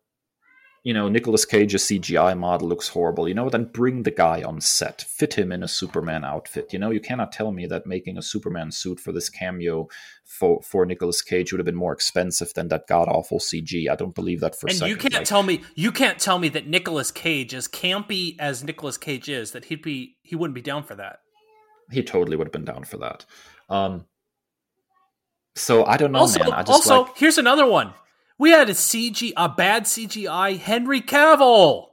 [0.86, 3.26] you know, Nicolas Cage's CGI model looks horrible.
[3.26, 6.72] You know, then bring the guy on set, fit him in a Superman outfit.
[6.72, 9.88] You know, you cannot tell me that making a Superman suit for this cameo
[10.24, 13.90] for for Nicolas Cage would have been more expensive than that god awful CG.
[13.90, 14.90] I don't believe that for and a second.
[14.90, 18.62] you can't like, tell me you can't tell me that Nicolas Cage, as campy as
[18.62, 21.18] Nicolas Cage is, that he'd be he wouldn't be down for that.
[21.90, 23.26] He totally would have been down for that.
[23.68, 24.06] Um,
[25.56, 26.52] so I don't know, also, man.
[26.52, 27.92] I just also like, here's another one.
[28.38, 31.86] We had a CG, a bad CGI Henry Cavill.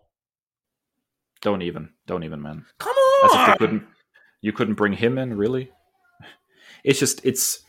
[1.42, 2.66] Don't even, don't even, man.
[2.80, 3.30] Come on.
[3.30, 3.84] As if you couldn't,
[4.42, 5.72] you couldn't bring him in, really.
[6.84, 7.64] It's just, it's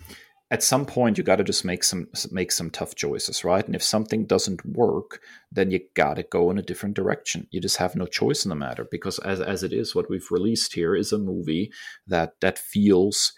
[0.50, 3.64] at some point you got to just make some make some tough choices, right?
[3.64, 5.20] And if something doesn't work,
[5.50, 7.46] then you got to go in a different direction.
[7.50, 10.30] You just have no choice in the matter because, as as it is, what we've
[10.30, 11.72] released here is a movie
[12.08, 13.32] that that feels,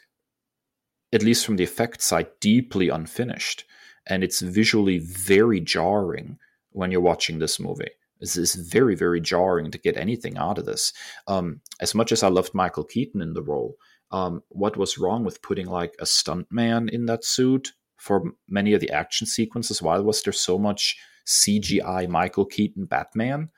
[1.12, 3.64] at least from the effect side, deeply unfinished
[4.06, 6.38] and it's visually very jarring
[6.70, 7.90] when you're watching this movie.
[8.20, 10.92] It's, is very, very jarring to get anything out of this.
[11.26, 13.76] Um, as much as I loved Michael Keaton in the role,
[14.10, 18.80] um, what was wrong with putting like a stuntman in that suit for many of
[18.80, 19.82] the action sequences?
[19.82, 20.96] Why was there so much
[21.26, 23.50] CGI Michael Keaton Batman?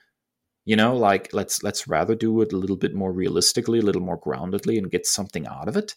[0.64, 4.02] You know, like let's let's rather do it a little bit more realistically, a little
[4.02, 5.94] more groundedly, and get something out of it.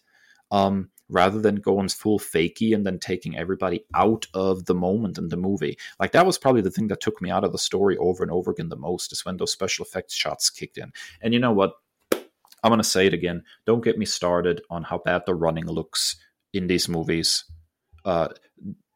[0.50, 5.28] Um, rather than going full fakey and then taking everybody out of the moment in
[5.28, 5.78] the movie.
[6.00, 8.32] Like that was probably the thing that took me out of the story over and
[8.32, 10.92] over again the most is when those special effects shots kicked in.
[11.20, 11.74] And you know what?
[12.64, 13.42] I'm going to say it again.
[13.66, 16.16] Don't get me started on how bad the running looks
[16.52, 17.44] in these movies.
[18.04, 18.28] Uh,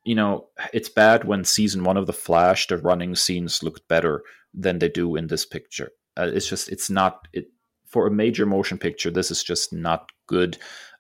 [0.05, 4.23] you know, it's bad when season one of The Flash, the running scenes looked better
[4.55, 5.91] than they do in this picture.
[6.17, 7.49] Uh, it's just, it's not, it,
[7.87, 10.59] for a major motion picture, this is just not good.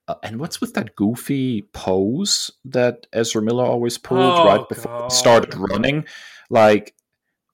[0.09, 4.93] Uh, and what's with that goofy pose that Ezra Miller always pulled oh, right before
[4.93, 5.11] God.
[5.11, 6.05] he started running?
[6.49, 6.95] Like,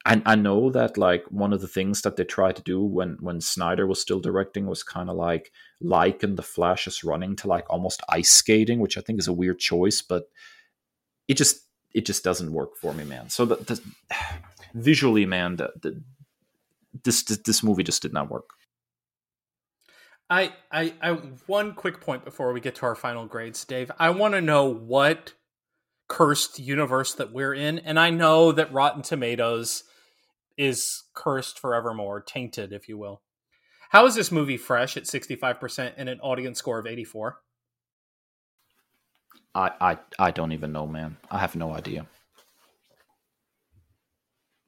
[0.04, 3.16] I, I know that like one of the things that they tried to do when
[3.20, 7.70] when Snyder was still directing was kind of like liken the Flash's running to like
[7.70, 10.28] almost ice skating, which I think is a weird choice, but
[11.28, 13.28] it just it just doesn't work for me, man.
[13.28, 13.80] So the, the
[14.74, 16.02] visually, man, the, the
[17.04, 18.50] this, this this movie just did not work.
[20.32, 21.10] I, I, I,
[21.46, 23.90] one quick point before we get to our final grades, Dave.
[23.98, 25.34] I want to know what
[26.08, 29.84] cursed universe that we're in, and I know that Rotten Tomatoes
[30.56, 33.20] is cursed forevermore, tainted, if you will.
[33.90, 37.04] How is this movie fresh at sixty five percent and an audience score of eighty
[37.04, 37.40] four?
[39.54, 41.18] I, I, I don't even know, man.
[41.30, 42.06] I have no idea.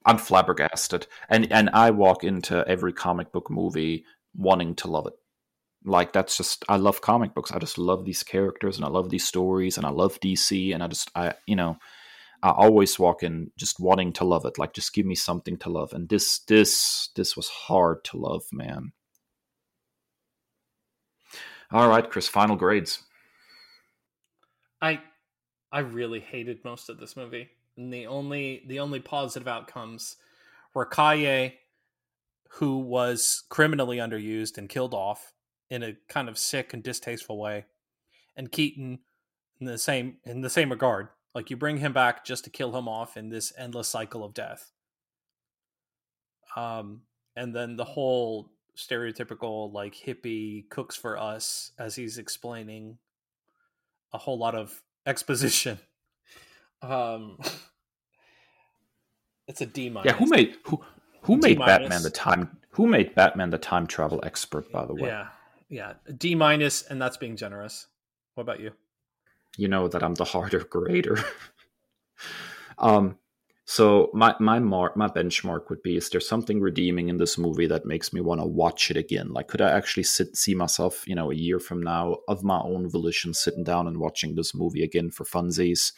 [0.05, 4.05] I'm flabbergasted, and and I walk into every comic book movie
[4.35, 5.13] wanting to love it
[5.85, 7.51] like that's just I love comic books.
[7.51, 10.83] I just love these characters and I love these stories and I love DC and
[10.83, 11.77] I just I you know
[12.43, 14.57] I always walk in just wanting to love it.
[14.57, 15.93] Like just give me something to love.
[15.93, 18.91] And this this this was hard to love, man.
[21.71, 23.03] All right, Kris, final grades.
[24.81, 25.01] I
[25.71, 27.49] I really hated most of this movie.
[27.77, 30.17] And the only the only positive outcomes
[30.73, 31.53] were Calle,
[32.49, 35.33] who was criminally underused and killed off
[35.69, 37.65] in a kind of sick and distasteful way,
[38.35, 38.99] and Keaton
[39.59, 41.09] in the same in the same regard.
[41.33, 44.33] Like you bring him back just to kill him off in this endless cycle of
[44.33, 44.71] death.
[46.55, 47.01] Um,
[47.35, 52.97] and then the whole stereotypical like hippie cooks for us as he's explaining
[54.13, 55.79] a whole lot of exposition.
[56.81, 57.39] Um,
[59.47, 60.11] it's a D minus.
[60.11, 60.83] Yeah, who made who
[61.21, 61.79] who made D-minus.
[61.79, 64.71] Batman the time who made Batman the time travel expert?
[64.71, 65.29] By the way, yeah,
[65.75, 67.87] yeah, D minus, and that's being generous.
[68.35, 68.71] What about you?
[69.57, 71.19] You know that I'm the harder grader.
[72.77, 73.17] um,
[73.65, 77.67] so my my mark my benchmark would be: is there something redeeming in this movie
[77.67, 79.33] that makes me want to watch it again?
[79.33, 82.59] Like, could I actually sit see myself, you know, a year from now, of my
[82.59, 85.91] own volition, sitting down and watching this movie again for funsies?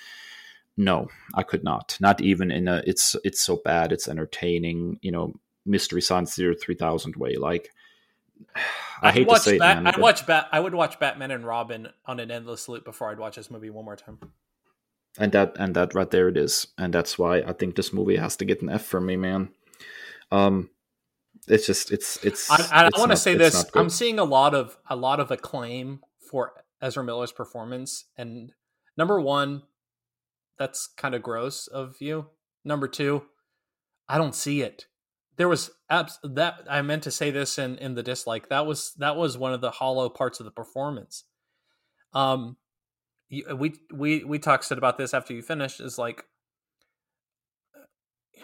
[0.75, 1.97] No, I could not.
[1.99, 5.33] Not even in a it's it's so bad, it's entertaining, you know,
[5.67, 7.35] Mystery Science Theater three thousand way.
[7.35, 7.69] Like,
[9.01, 10.47] I hate to say Bat- it, man, I'd watch Bat.
[10.51, 13.69] I would watch Batman and Robin on an endless loop before I'd watch this movie
[13.69, 14.19] one more time.
[15.19, 16.67] And that and that right there it is.
[16.77, 19.49] And that's why i think this movie has to get an f from me man.
[20.31, 20.69] Um
[21.47, 24.77] it's just it's it's i, I want to say this i'm seeing a lot of
[24.89, 28.05] a lot of acclaim for ezra miller's performance.
[28.17, 28.51] And
[28.95, 29.63] number one
[30.57, 32.27] that's kind of gross of you.
[32.63, 33.23] Number two
[34.09, 34.87] i don't see it
[35.37, 38.93] there was abs- that i meant to say this in in the dislike that was
[38.97, 41.23] that was one of the hollow parts of the performance
[42.13, 42.57] um
[43.49, 46.25] uh, we we we talked about this after you finished is like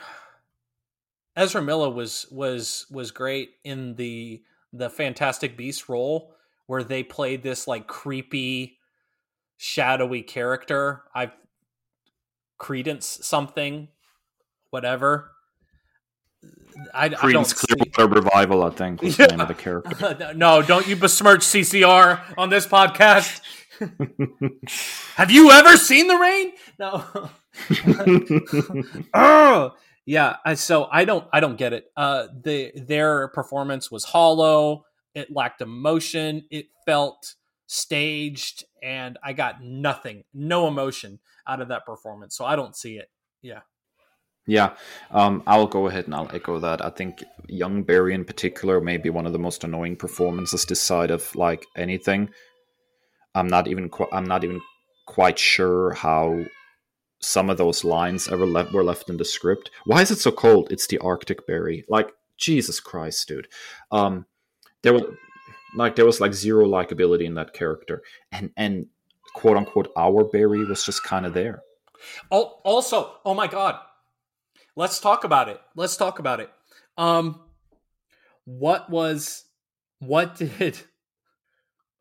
[1.35, 6.35] Ezra Miller was was was great in the the Fantastic Beast role
[6.65, 8.77] where they played this like creepy
[9.57, 11.03] shadowy character.
[11.13, 11.31] I've
[12.57, 13.89] credence something
[14.69, 15.32] whatever.
[16.93, 19.27] I, Creedence Clearwater Revival, I think, was yeah.
[19.27, 20.33] the name of the character.
[20.35, 23.41] no, don't you besmirch CCR on this podcast.
[25.15, 26.51] Have you ever seen the rain?
[26.79, 27.31] No.
[29.13, 29.73] oh,
[30.05, 30.35] yeah.
[30.55, 31.27] So I don't.
[31.33, 31.85] I don't get it.
[31.97, 34.85] Uh, the their performance was hollow.
[35.15, 36.45] It lacked emotion.
[36.49, 37.35] It felt
[37.67, 42.37] staged, and I got nothing, no emotion out of that performance.
[42.37, 43.09] So I don't see it.
[43.41, 43.61] Yeah.
[44.45, 44.75] Yeah,
[45.11, 46.83] um, I'll go ahead and I'll echo that.
[46.83, 50.81] I think young Barry in particular may be one of the most annoying performances this
[50.81, 52.29] side of like anything.
[53.35, 54.61] I'm not even qu- I'm not even
[55.05, 56.45] quite sure how
[57.21, 59.71] some of those lines ever left were left in the script.
[59.85, 60.71] Why is it so cold?
[60.71, 61.85] It's the Arctic Barry.
[61.87, 63.47] Like Jesus Christ, dude.
[63.91, 64.25] Um,
[64.81, 65.03] there was
[65.75, 68.87] like there was like zero likability in that character, and and
[69.33, 71.61] quote unquote our Barry was just kind of there.
[72.29, 73.79] Oh, also, oh my God,
[74.75, 75.59] let's talk about it.
[75.75, 76.49] Let's talk about it.
[76.97, 77.41] Um,
[78.45, 79.45] what was
[79.99, 80.77] what did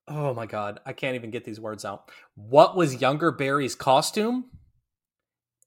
[0.08, 2.10] oh my god, I can't even get these words out.
[2.34, 4.46] What was younger Barry's costume?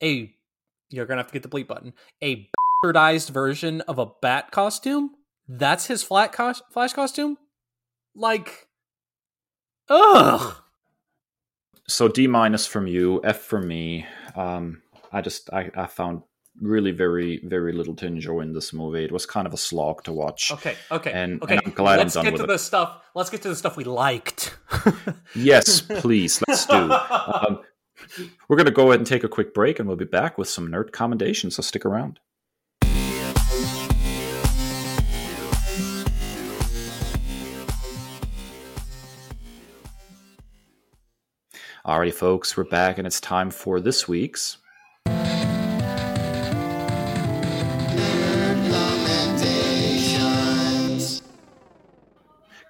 [0.04, 0.34] A
[0.90, 1.94] you're gonna have to get the bleep button.
[2.22, 2.50] A
[2.84, 5.12] bastardized version of a bat costume.
[5.48, 7.38] That's his flat cos- flash costume.
[8.16, 8.68] Like,
[9.90, 10.56] ugh.
[11.88, 14.06] So D minus from you, F from me.
[14.36, 16.24] Um, I just I, I found
[16.62, 19.04] really very very little to enjoy in this movie.
[19.04, 20.52] It was kind of a slog to watch.
[20.52, 21.58] Okay, okay, and, okay.
[21.58, 22.48] And I'm glad let's I'm get to it.
[22.48, 23.02] the stuff.
[23.14, 24.56] Let's get to the stuff we liked.
[25.36, 26.42] yes, please.
[26.48, 26.92] Let's do.
[26.92, 27.62] Um,
[28.48, 30.50] we're going to go ahead and take a quick break, and we'll be back with
[30.50, 31.56] some nerd commendations.
[31.56, 32.20] So stick around.
[41.86, 44.58] Alrighty, folks, we're back, and it's time for this week's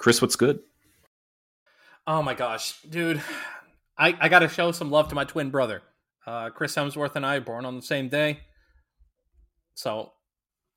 [0.06, 0.60] Kris, what's good?
[2.06, 3.24] Oh my gosh, dude.
[3.98, 5.82] I, I got to show some love to my twin brother.
[6.28, 8.42] Uh, Chris Hemsworth and I born on the same day.
[9.74, 10.12] So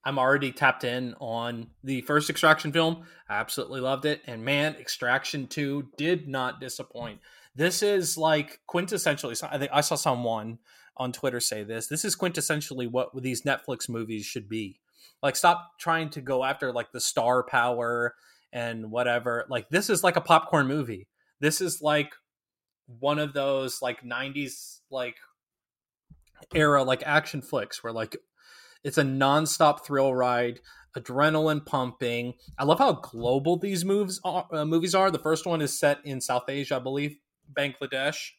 [0.02, 3.04] I'm already tapped in on the first Extraction film.
[3.28, 4.22] I absolutely loved it.
[4.26, 7.20] And man, Extraction 2 did not disappoint.
[7.54, 10.58] This is like quintessentially, I think I saw someone
[10.96, 11.86] on Twitter say this.
[11.86, 14.80] This is quintessentially what these Netflix movies should be.
[15.22, 18.14] Like, stop trying to go after like the star power
[18.52, 19.46] and whatever.
[19.48, 21.08] Like this is like a popcorn movie.
[21.40, 22.12] This is like
[22.86, 25.16] one of those like 90s like
[26.54, 28.16] era like action flicks where like
[28.84, 30.60] it's a nonstop thrill ride,
[30.96, 32.34] adrenaline pumping.
[32.58, 35.10] I love how global these moves are, uh, movies are.
[35.10, 37.16] The first one is set in South Asia, I believe,
[37.52, 38.30] Bangladesh.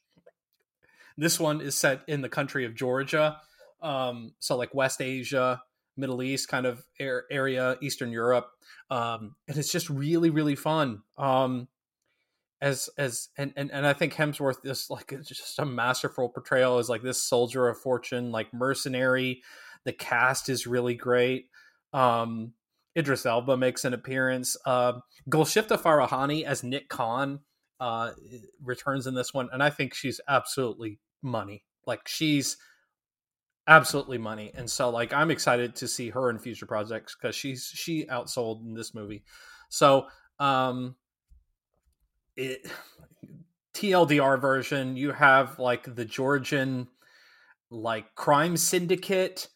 [1.18, 3.41] This one is set in the country of Georgia,
[3.81, 5.61] um, so like West Asia,
[6.00, 8.50] Middle East kind of area, Eastern Europe,
[8.90, 11.02] um, and it's just really really fun.
[11.18, 11.68] Um,
[12.62, 16.90] as as and, and and I think Hemsworth is like just a masterful portrayal as
[16.90, 19.42] like this soldier of fortune, like mercenary.
[19.86, 21.50] The cast is really great.
[21.94, 22.54] Um,
[22.98, 24.58] Idris Elba makes an appearance.
[24.66, 25.00] Uh,
[25.30, 27.40] Golshifteh Farahani as Nick Khan
[27.80, 28.12] uh,
[28.62, 31.64] returns in this one, and I think she's absolutely money.
[31.86, 32.58] Like she's
[33.70, 37.72] absolutely money, and so like I'm excited to see her in future projects because she's
[37.74, 39.24] she outsold in this movie.
[39.70, 40.08] So
[40.40, 40.96] um,
[42.36, 42.70] it
[43.74, 46.88] TLDR version, you have like the Georgian
[47.72, 49.48] like crime syndicate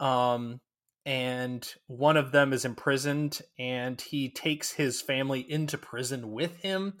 [0.00, 0.60] um
[1.06, 6.94] and one of them is imprisoned and he takes his family into prison with him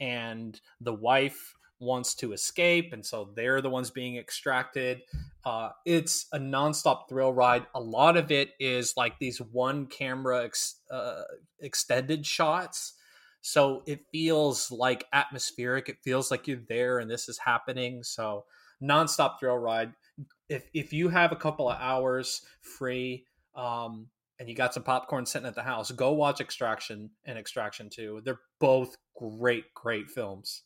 [0.00, 5.02] and the wife wants to escape and so they're the ones being extracted
[5.44, 10.44] uh, it's a nonstop thrill ride a lot of it is like these one camera
[10.44, 11.22] ex- uh,
[11.60, 12.94] extended shots
[13.46, 15.90] so it feels like atmospheric.
[15.90, 18.02] It feels like you're there and this is happening.
[18.02, 18.46] So
[18.82, 19.92] nonstop thrill ride.
[20.48, 24.08] If if you have a couple of hours free, um,
[24.40, 28.22] and you got some popcorn sitting at the house, go watch Extraction and Extraction Two.
[28.24, 30.62] They're both great, great films.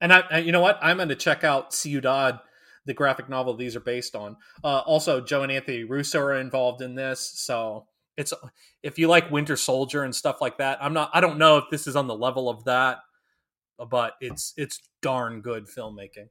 [0.00, 0.78] And I, and you know what?
[0.82, 2.40] I'm going to check out Ciudad,
[2.84, 4.36] the graphic novel these are based on.
[4.62, 7.86] Uh, also, Joe and Anthony Russo are involved in this, so
[8.16, 8.32] it's
[8.82, 10.78] if you like Winter Soldier and stuff like that.
[10.80, 11.10] I'm not.
[11.12, 12.98] I don't know if this is on the level of that,
[13.90, 16.28] but it's it's darn good filmmaking.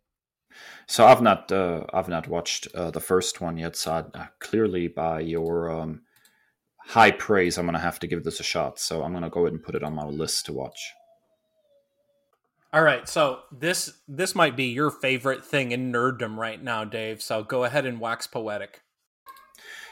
[0.88, 3.76] So I've not uh, I've not watched uh, the first one yet.
[3.76, 6.02] So I, uh, clearly, by your um,
[6.80, 8.80] high praise, I'm going to have to give this a shot.
[8.80, 10.94] So I'm going to go ahead and put it on my list to watch.
[12.76, 17.22] All right, so this this might be your favorite thing in nerddom right now, Dave.
[17.22, 18.82] So go ahead and wax poetic.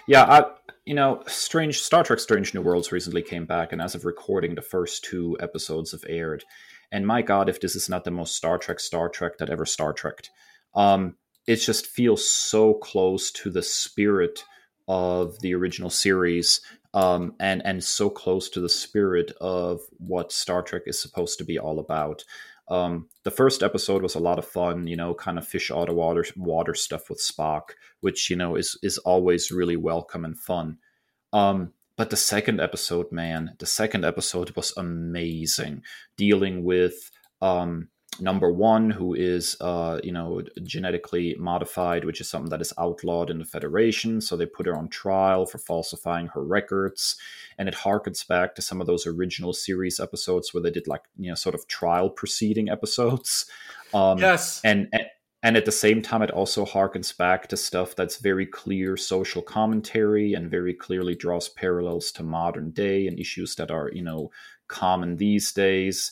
[0.05, 0.51] Yeah, I,
[0.83, 4.55] you know, Strange Star Trek: Strange New Worlds recently came back, and as of recording,
[4.55, 6.43] the first two episodes have aired.
[6.91, 9.65] And my God, if this is not the most Star Trek Star Trek that ever
[9.65, 10.29] Star Trekked,
[10.75, 11.15] um,
[11.47, 14.43] it just feels so close to the spirit
[14.89, 16.59] of the original series,
[16.93, 21.45] um, and and so close to the spirit of what Star Trek is supposed to
[21.45, 22.25] be all about.
[22.69, 25.89] Um, the first episode was a lot of fun, you know, kind of fish out
[25.89, 27.71] of water water stuff with Spock,
[28.01, 30.77] which you know is is always really welcome and fun.
[31.33, 35.83] Um, but the second episode, man, the second episode was amazing,
[36.17, 37.11] dealing with
[37.41, 42.73] um, number one, who is uh, you know genetically modified, which is something that is
[42.77, 44.21] outlawed in the Federation.
[44.21, 47.15] So they put her on trial for falsifying her records,
[47.57, 51.03] and it harkens back to some of those original series episodes where they did like
[51.17, 53.45] you know sort of trial proceeding episodes.
[53.93, 55.05] Um, yes, and, and
[55.43, 59.41] and at the same time it also harkens back to stuff that's very clear social
[59.41, 64.31] commentary and very clearly draws parallels to modern day and issues that are you know
[64.67, 66.11] common these days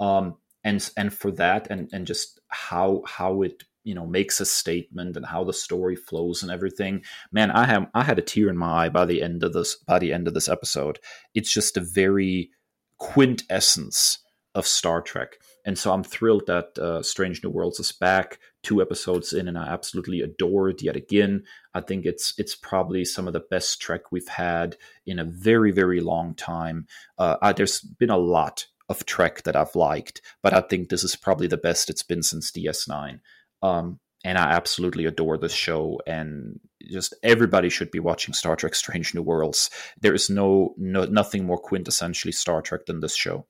[0.00, 4.46] um, and and for that and and just how how it you know makes a
[4.46, 7.02] statement and how the story flows and everything
[7.32, 9.76] man i have i had a tear in my eye by the end of this
[9.76, 10.98] by the end of this episode.
[11.34, 12.50] It's just a very
[12.98, 14.18] quintessence
[14.54, 15.38] of star trek.
[15.64, 18.38] And so i'm thrilled that uh, strange new worlds is back.
[18.62, 21.44] Two episodes in and i absolutely adore it yet again.
[21.74, 24.76] I think it's it's probably some of the best trek we've had
[25.06, 26.86] in a very very long time.
[27.18, 31.02] Uh, I, there's been a lot of Trek that I've liked, but I think this
[31.02, 33.20] is probably the best it's been since DS9.
[33.62, 38.74] Um, and I absolutely adore this show, and just everybody should be watching Star Trek:
[38.74, 39.68] Strange New Worlds.
[40.00, 43.46] There is no, no nothing more quintessentially Star Trek than this show.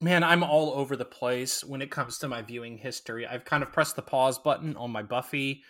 [0.00, 3.26] Man, I'm all over the place when it comes to my viewing history.
[3.26, 5.62] I've kind of pressed the pause button on my Buffy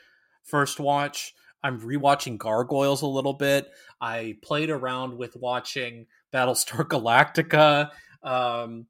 [0.45, 1.35] first watch.
[1.63, 3.71] I'm rewatching Gargoyles a little bit.
[4.01, 7.91] I played around with watching Battlestar Galactica.
[8.23, 8.87] Um,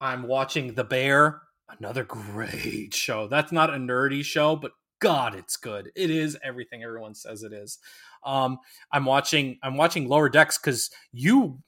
[0.00, 1.42] I'm watching The Bear,
[1.78, 3.28] another great show.
[3.28, 5.90] That's not a nerdy show, but God, it's good.
[5.94, 7.78] It is everything everyone says it is.
[8.24, 8.58] Um,
[8.90, 9.58] I'm watching.
[9.62, 11.58] I'm watching Lower Decks because you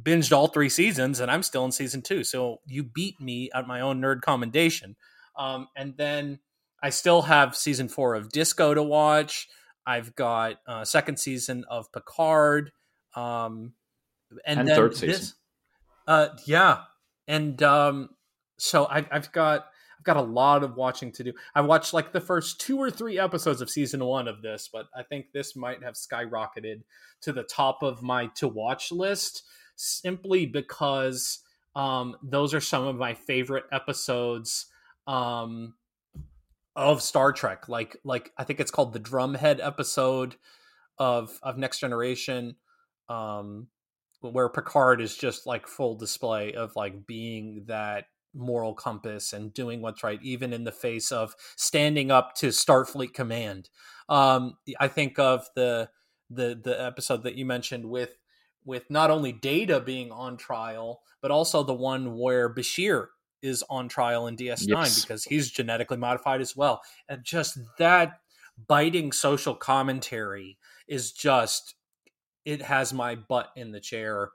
[0.00, 2.24] binged all three seasons, and I'm still in season two.
[2.24, 4.96] So you beat me at my own nerd commendation.
[5.36, 6.38] Um, and then
[6.82, 9.48] I still have season four of Disco to watch.
[9.86, 12.72] I've got uh, second season of Picard.
[13.14, 13.74] Um,
[14.46, 15.08] and, and then third season.
[15.08, 15.34] This,
[16.06, 16.82] Uh, yeah,
[17.26, 18.10] and um,
[18.58, 19.66] so I, I've got
[19.98, 21.32] I've got a lot of watching to do.
[21.54, 24.86] I watched like the first two or three episodes of season one of this, but
[24.96, 26.82] I think this might have skyrocketed
[27.22, 29.44] to the top of my to watch list
[29.76, 31.40] simply because
[31.74, 34.66] um, those are some of my favorite episodes
[35.06, 35.74] um,
[36.76, 37.68] of Star Trek.
[37.68, 40.36] Like like I think it's called the Drumhead episode
[40.98, 42.56] of of Next Generation.
[43.08, 43.68] Um,
[44.32, 49.80] where Picard is just like full display of like being that moral compass and doing
[49.80, 53.70] what's right, even in the face of standing up to Starfleet command.
[54.08, 55.88] Um, I think of the
[56.30, 58.16] the the episode that you mentioned with
[58.64, 63.08] with not only Data being on trial, but also the one where Bashir
[63.42, 65.02] is on trial in DS9 yes.
[65.02, 66.80] because he's genetically modified as well.
[67.08, 68.20] And just that
[68.68, 70.56] biting social commentary
[70.88, 71.74] is just
[72.44, 74.30] it has my butt in the chair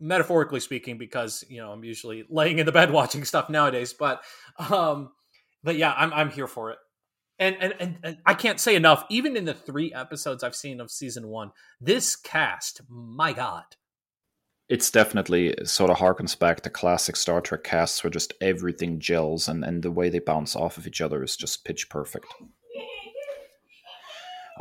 [0.00, 4.22] metaphorically speaking because you know i'm usually laying in the bed watching stuff nowadays but
[4.70, 5.10] um
[5.62, 6.78] but yeah i'm i'm here for it
[7.38, 10.80] and, and and, and i can't say enough even in the three episodes i've seen
[10.80, 11.50] of season one
[11.80, 13.64] this cast my god
[14.68, 19.46] it's definitely sort of harkens back to classic Star Trek casts where just everything gels
[19.46, 22.24] and, and the way they bounce off of each other is just pitch perfect.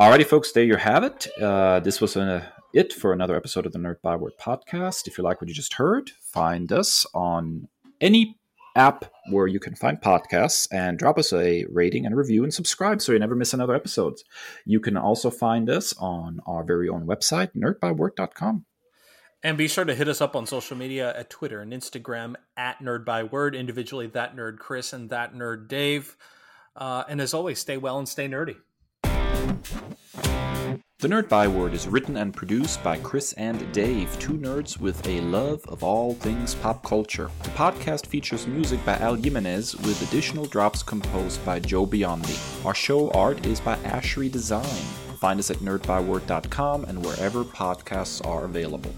[0.02, 1.28] Alrighty, folks, there you have it.
[1.40, 5.08] Uh, this was a, it for another episode of the Nerd Byword podcast.
[5.08, 7.68] If you like what you just heard, find us on
[8.02, 8.40] any
[8.76, 13.00] app where you can find podcasts and drop us a rating and review and subscribe
[13.00, 14.16] so you never miss another episode.
[14.66, 18.66] You can also find us on our very own website, nerdbyword.com.
[19.44, 22.80] And be sure to hit us up on social media at Twitter and Instagram at
[22.80, 26.18] Nerd Byword, individually that nerd Kris and that nerd Dave.
[26.76, 28.56] Uh, and as always, stay well and stay nerdy.
[31.02, 35.20] The Nerd Byword is written and produced by Kris and Dave, two nerds with a
[35.22, 37.32] love of all things pop culture.
[37.42, 42.38] The podcast features music by Al Jimenez with additional drops composed by Joe Biondi.
[42.64, 44.84] Our show art is by Ashery Design.
[45.18, 48.94] Find us at nerdbyword.com and wherever podcasts are available.